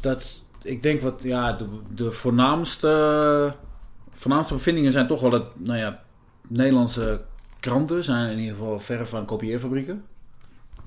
[0.00, 3.54] Dat, ik denk wat, ja, de, de voornaamste,
[4.10, 6.02] voornaamste bevindingen zijn toch wel dat, nou ja,
[6.48, 7.20] Nederlandse
[7.60, 10.04] kranten zijn in ieder geval verre van kopieerfabrieken.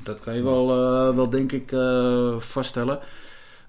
[0.03, 2.99] Dat kan je wel, eh, wel denk ik, eh, vaststellen.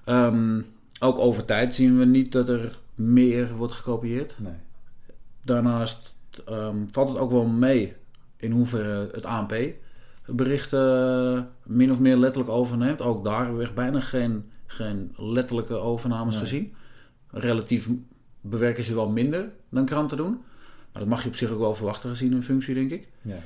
[0.05, 0.61] Ehm,
[1.01, 4.34] ook over tijd zien we niet dat er meer wordt gekopieerd.
[4.38, 4.53] Nee.
[5.43, 6.14] Daarnaast
[6.47, 7.97] ehm, valt het ook wel mee
[8.36, 9.55] in hoeverre het ANP
[10.26, 13.03] berichten min of meer letterlijk overneemt.
[13.03, 16.44] Ook daar hebben we echt bijna geen, geen letterlijke overnames Nee.
[16.44, 16.74] gezien.
[17.30, 17.88] Relatief
[18.40, 20.32] bewerken ze wel minder dan kranten doen.
[20.92, 23.08] Maar dat mag je op zich ook wel verwachten gezien hun functie, denk ik.
[23.22, 23.36] Ja.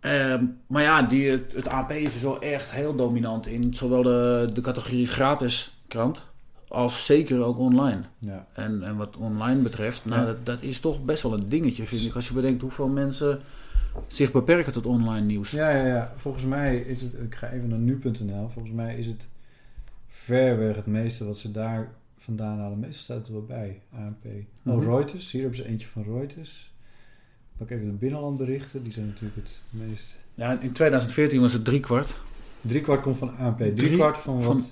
[0.00, 4.02] Ehm, maar ja, die, het, het AP is dus wel echt heel dominant in zowel
[4.02, 6.22] de, de categorie gratis krant
[6.68, 8.00] als zeker ook online.
[8.18, 8.46] Ja.
[8.52, 10.26] En, en wat online betreft, nou, Ja.
[10.26, 12.14] dat, dat is toch best wel een dingetje, vind ik.
[12.14, 13.40] Als je bedenkt hoeveel mensen
[14.06, 15.50] zich beperken tot online nieuws.
[15.50, 16.12] Ja, ja, ja.
[16.16, 17.12] Volgens mij is het...
[17.14, 18.48] Ik ga even naar nu.nl.
[18.52, 19.28] Volgens mij is het
[20.28, 22.78] ver weg het meeste wat ze daar vandaan halen.
[22.78, 23.80] Meestal staat het er wel bij.
[23.94, 24.24] ANP.
[24.24, 24.90] Oh, Mhm.
[24.90, 25.30] Reuters.
[25.32, 26.72] Hier hebben ze eentje van Reuters.
[27.56, 28.82] Pak even de binnenlandberichten.
[28.82, 30.18] Die zijn natuurlijk het meest...
[30.34, 32.16] Ja, in 2014 was het driekwart.
[32.60, 33.58] Drie kwart komt van ANP.
[33.58, 34.62] Drie, Drie kwart van wat, van-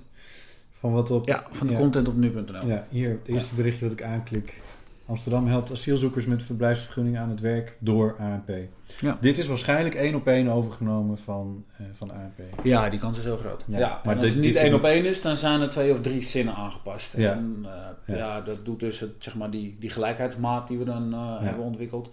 [0.73, 1.29] van wat op...
[1.29, 1.79] Ja, van de Ja.
[1.79, 2.67] content op nu.nl.
[2.67, 4.61] Ja, hier het eerste berichtje wat ik aanklik.
[5.07, 8.51] Amsterdam helpt asielzoekers met verblijfsvergunningen aan het werk door ANP.
[9.01, 9.19] Ja.
[9.21, 12.41] Dit is waarschijnlijk één op één overgenomen van, eh, van ANP.
[12.63, 13.65] Ja, die kans is heel groot.
[13.67, 15.93] Ja, Ja, maar als dit- het niet één op één is, dan zijn er twee
[15.93, 17.17] of drie zinnen aangepast.
[17.17, 17.33] Ja.
[17.33, 17.71] En eh,
[18.07, 18.17] Ja.
[18.17, 18.41] ja.
[18.41, 22.11] dat doet dus het, zeg maar, die, die gelijkheidsmaat die we dan eh, hebben ontwikkeld.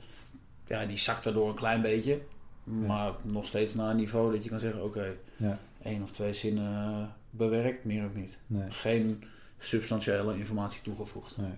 [0.67, 2.19] Ja, die zakt er door een klein beetje.
[2.63, 5.57] Maar nog steeds naar een niveau dat je kan zeggen, oké, Ja.
[5.83, 8.37] één of twee zinnen bewerkt, meer ook niet.
[8.47, 8.69] Nee.
[8.71, 9.23] Geen
[9.57, 11.37] substantiële informatie toegevoegd.
[11.37, 11.49] Nee.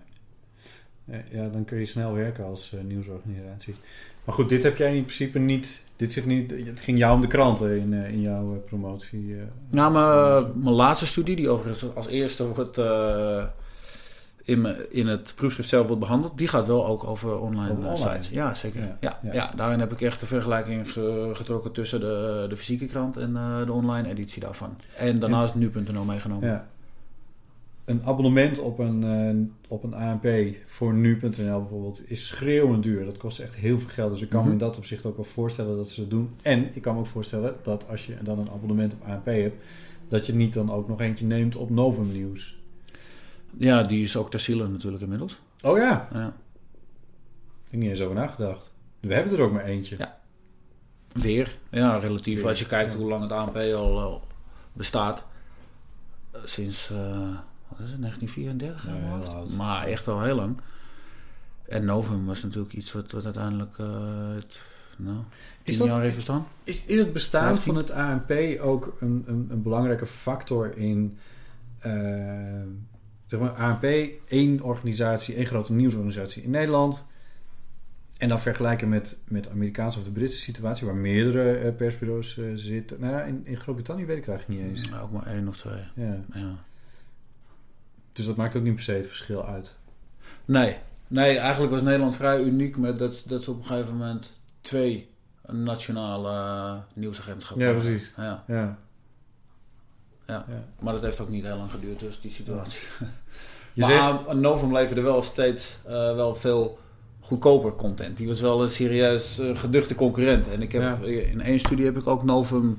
[1.32, 3.76] Ja, dan kun je snel werken als eh, nieuwsorganisatie.
[4.24, 5.84] Maar goed, dit heb jij in principe niet.
[5.96, 6.52] Dit zit niet.
[6.66, 9.36] Het ging jou om de kranten in, eh, in jouw eh, promotie.
[9.36, 9.42] eh.
[9.70, 12.78] Nou, mijn, mijn laatste studie, die overigens als eerste wordt,
[14.44, 18.30] in, me- in het proefschrift zelf wordt behandeld, die gaat wel ook over online, sites.
[18.30, 18.82] Ja, zeker.
[18.82, 19.34] Ja, Ja, ja.
[19.34, 19.52] ja.
[19.56, 23.34] daarin heb ik echt de vergelijking ge- getrokken tussen de, de fysieke krant en
[23.66, 24.78] de online editie daarvan.
[24.98, 26.50] En daarnaast nu.nl meegenomen.
[26.50, 26.68] Ja.
[27.86, 30.28] Een abonnement op een, eh, op een ANP
[30.66, 33.06] voor nu.nl bijvoorbeeld is schreeuwend duur.
[33.06, 34.12] Dat kost echt heel veel geld.
[34.12, 34.52] Dus ik kan me Mhm.
[34.54, 36.36] in dat opzicht ook wel voorstellen dat ze dat doen.
[36.42, 39.64] En ik kan me ook voorstellen dat als je dan een abonnement op ANP hebt,
[40.08, 42.58] dat je niet dan ook nog eentje neemt op Novum Nieuws.
[43.58, 45.40] Ja, die is ook ter ziele natuurlijk inmiddels.
[45.62, 46.28] Oh ja, Ja.
[47.66, 48.74] ik heb niet eens over nagedacht.
[49.00, 49.96] We hebben er ook maar eentje.
[49.98, 50.18] Ja.
[51.14, 52.38] Weer, ja, relatief.
[52.40, 53.00] Weer, Als je kijkt ja.
[53.00, 54.22] hoe lang het ANP al eh,
[54.74, 55.24] bestaat.
[56.32, 56.92] Eh, sinds,
[57.78, 58.84] wat is het, 1934?
[58.86, 59.30] Ja, uit mijn heel hoofd.
[59.30, 59.52] oud.
[59.58, 60.58] Maar echt al heel lang.
[61.68, 63.78] En Novum was natuurlijk iets wat, wat uiteindelijk
[64.36, 64.60] het,
[64.98, 65.18] nou,
[65.64, 66.48] Is dat- jaar heeft bestaan.
[66.64, 71.18] Is, is het bestaan van het ANP ook een, een, een belangrijke factor in...
[71.80, 71.92] eh,
[73.26, 73.84] zeg maar, ANP,
[74.28, 77.06] één organisatie, één grote nieuwsorganisatie in Nederland.
[78.18, 82.40] En dan vergelijken met, met de Amerikaanse of de Britse situatie, waar meerdere eh, persbureaus
[82.54, 83.00] zitten.
[83.00, 84.90] Nou, ja, in, in Groot-Brittannië weet ik het eigenlijk niet eens.
[84.90, 85.82] Nou, ook maar één of twee.
[85.96, 86.20] Ja.
[86.34, 86.56] Ja.
[88.16, 89.76] Dus dat maakt ook niet per se het verschil uit.
[90.46, 90.78] Nee.
[91.08, 95.10] nee, eigenlijk was Nederland vrij uniek met dat, dat ze op een gegeven moment twee
[95.52, 98.14] nationale uh, nieuwsagentschappen Ja, precies.
[98.18, 98.78] Ja, Ja.
[100.28, 100.46] ja.
[100.48, 100.64] Ja.
[100.80, 102.82] Maar dat heeft ook niet heel lang geduurd, dus die situatie.
[103.74, 106.80] Je maar zegt, Novum leverde wel steeds eh, wel veel
[107.20, 108.18] goedkoper content.
[108.18, 110.48] Die was wel een serieus eh, geduchte concurrent.
[110.48, 110.98] En ik heb, Ja.
[111.08, 112.78] in één studie heb ik ook Novum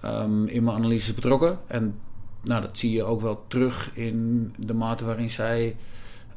[0.00, 1.58] ehm, in mijn analyses betrokken.
[1.66, 2.00] En
[2.48, 5.76] nou, dat zie je ook wel terug in de mate waarin zij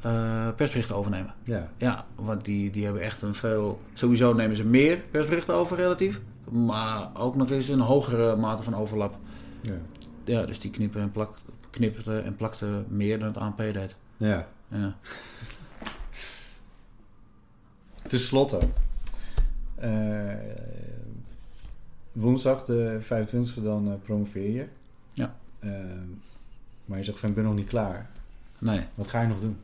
[0.01, 1.33] eh, persberichten overnemen.
[1.43, 1.71] ja.
[1.77, 3.81] Ja, want die, die hebben echt een veel...
[3.93, 6.21] Sowieso nemen ze meer persberichten over relatief.
[6.49, 9.17] Maar ook nog eens een hogere mate van overlap.
[9.61, 9.73] Ja.
[10.23, 11.35] Ja, dus die knippen en, plak,
[11.69, 13.95] knipperten en plakten meer dan het ANP deed.
[14.17, 14.47] ja.
[14.67, 14.95] Ja.
[18.07, 18.59] Ten slotte.
[19.75, 20.35] eh,
[22.11, 24.65] woensdag, de 25e, dan eh, promoveer je.
[25.61, 25.71] Eh,
[26.85, 28.09] maar je zegt van, ik ben nog niet klaar.
[28.57, 28.81] Nee.
[28.95, 29.57] Wat ga je nog doen?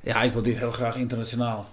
[0.00, 1.68] Ja, ik wil dit heel graag internationaal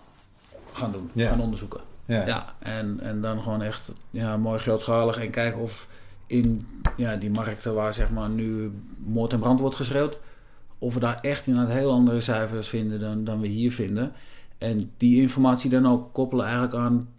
[0.71, 1.09] gaan doen.
[1.13, 1.29] Ja.
[1.29, 1.81] Gaan onderzoeken.
[2.05, 5.87] Ja, en, en dan gewoon echt ja, mooi grootschalig en kijken of
[6.27, 10.17] in ja, die markten waar zeg maar nu moord en brand wordt geschreeuwd,
[10.77, 14.11] of we daar echt inderdaad heel andere cijfers vinden dan, dan we hier vinden.
[14.57, 17.09] En die informatie dan ook koppelen eigenlijk aan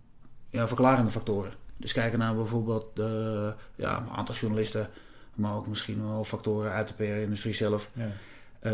[0.51, 1.53] ja, verklarende factoren.
[1.77, 4.89] Dus kijken naar bijvoorbeeld de ja, een aantal journalisten,
[5.39, 7.91] maar ook misschien wel factoren uit de PR-industrie zelf.
[7.95, 8.09] Ja.
[8.59, 8.73] Eh,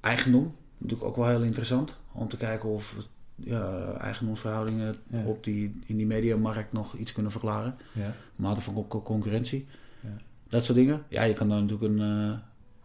[0.00, 1.96] eigendom, natuurlijk ook wel heel interessant.
[2.12, 2.96] Om te kijken of
[3.34, 5.22] ja, eigendomsverhoudingen Ja.
[5.24, 7.74] op die, in die mediamarkt nog iets kunnen verklaren.
[7.92, 8.12] Ja.
[8.36, 9.66] Mate van co- concurrentie.
[10.00, 10.08] Ja.
[10.48, 11.02] Dat soort dingen.
[11.08, 12.38] Ja, je kan daar natuurlijk een, eh,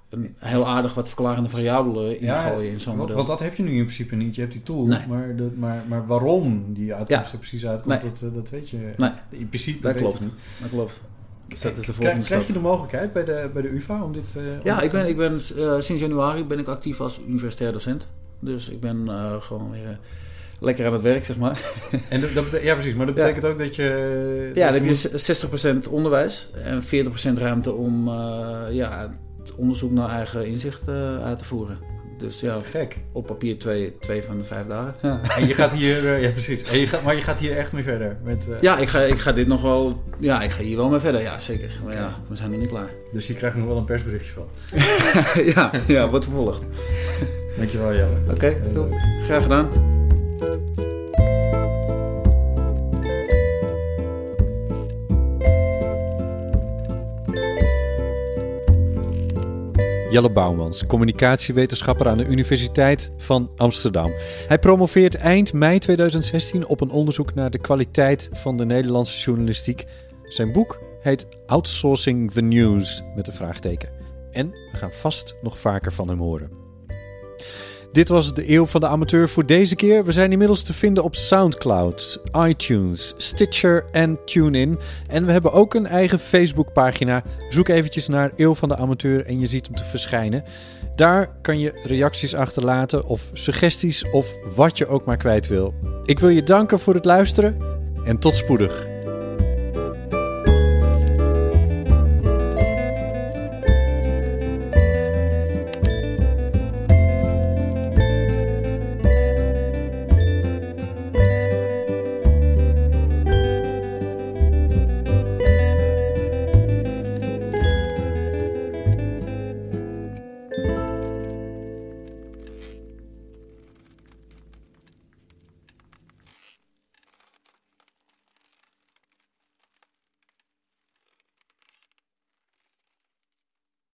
[0.10, 3.16] een heel aardig wat verklarende variabelen in gooien in zo'n want, model.
[3.16, 4.36] want dat heb je nu in principe niet.
[4.36, 5.08] Je hebt die tool, Nee.
[5.08, 8.12] maar, maar, maar waarom die uitkomst er precies uitkomt, Nee.
[8.12, 8.94] dat, eh, dat weet je.
[8.98, 9.12] Nee.
[9.30, 10.22] In principe Dat weet klopt.
[10.22, 10.34] niet.
[10.62, 11.02] Dat klopt.
[11.54, 14.04] Dus dat is de Krijg, volgende krijg je de mogelijkheid bij de, bij de UvA
[14.04, 14.36] om dit...
[14.38, 15.10] eh, om Ja, ik te ben, doen?
[15.10, 18.08] ik ben eh, sinds januari ben ik actief als universitair docent.
[18.40, 20.00] Dus ik ben eh, gewoon weer
[20.60, 21.62] lekker aan het werk, zeg maar.
[22.10, 22.96] En dat, ja, precies.
[22.96, 23.22] Maar dat Ja.
[23.22, 23.84] betekent ook dat je...
[24.54, 29.56] Ja, dat dan heb moet- je 60% onderwijs en 40% ruimte om eh, ja, het
[29.56, 31.78] onderzoek naar eigen inzicht eh, uit te voeren.
[32.24, 32.98] Dus ja, Gek.
[33.12, 34.96] op papier twee, twee van de vijf dagen.
[35.38, 36.06] En je gaat hier...
[36.14, 36.64] eh, ja, precies.
[36.64, 38.18] En je gaat, maar je gaat hier echt mee verder.
[38.24, 40.04] Met, eh, Ja, ik ga, ik ga dit nog wel.
[40.20, 41.22] Ja, ik ga hier wel mee verder.
[41.22, 41.80] Ja, zeker.
[41.86, 42.90] Maar ja, we zijn nog niet klaar.
[43.14, 44.48] Dus je krijgt nog wel een persberichtje van.
[45.56, 46.58] ja, ja, wat vervolg.
[46.58, 46.66] Oké,
[47.58, 48.18] Dankjewel, Jelle.
[48.40, 48.96] Heel leuk.
[49.26, 49.93] graag gedaan.
[60.14, 64.12] Jelle Bouwmans, communicatiewetenschapper aan de Universiteit van Amsterdam.
[64.48, 69.86] Hij promoveert eind mei 2016 op een onderzoek naar de kwaliteit van de Nederlandse journalistiek.
[70.24, 73.90] Zijn boek heet Outsourcing the News met een vraagteken.
[74.32, 76.63] En we gaan vast nog vaker van hem horen.
[77.94, 80.06] Dit was de Eeuw van de Amateur voor deze keer.
[80.06, 84.80] We zijn inmiddels te vinden op SoundCloud, iTunes, Stitcher en TuneIn.
[85.08, 87.24] En we hebben ook een eigen Facebookpagina.
[87.50, 90.44] Zoek eventjes naar Eeuw van de Amateur en je ziet hem te verschijnen.
[90.96, 95.74] Daar kan je reacties achterlaten of suggesties of wat je ook maar kwijt wil.
[96.06, 97.58] Ik wil je danken voor het luisteren
[98.06, 98.93] en tot spoedig.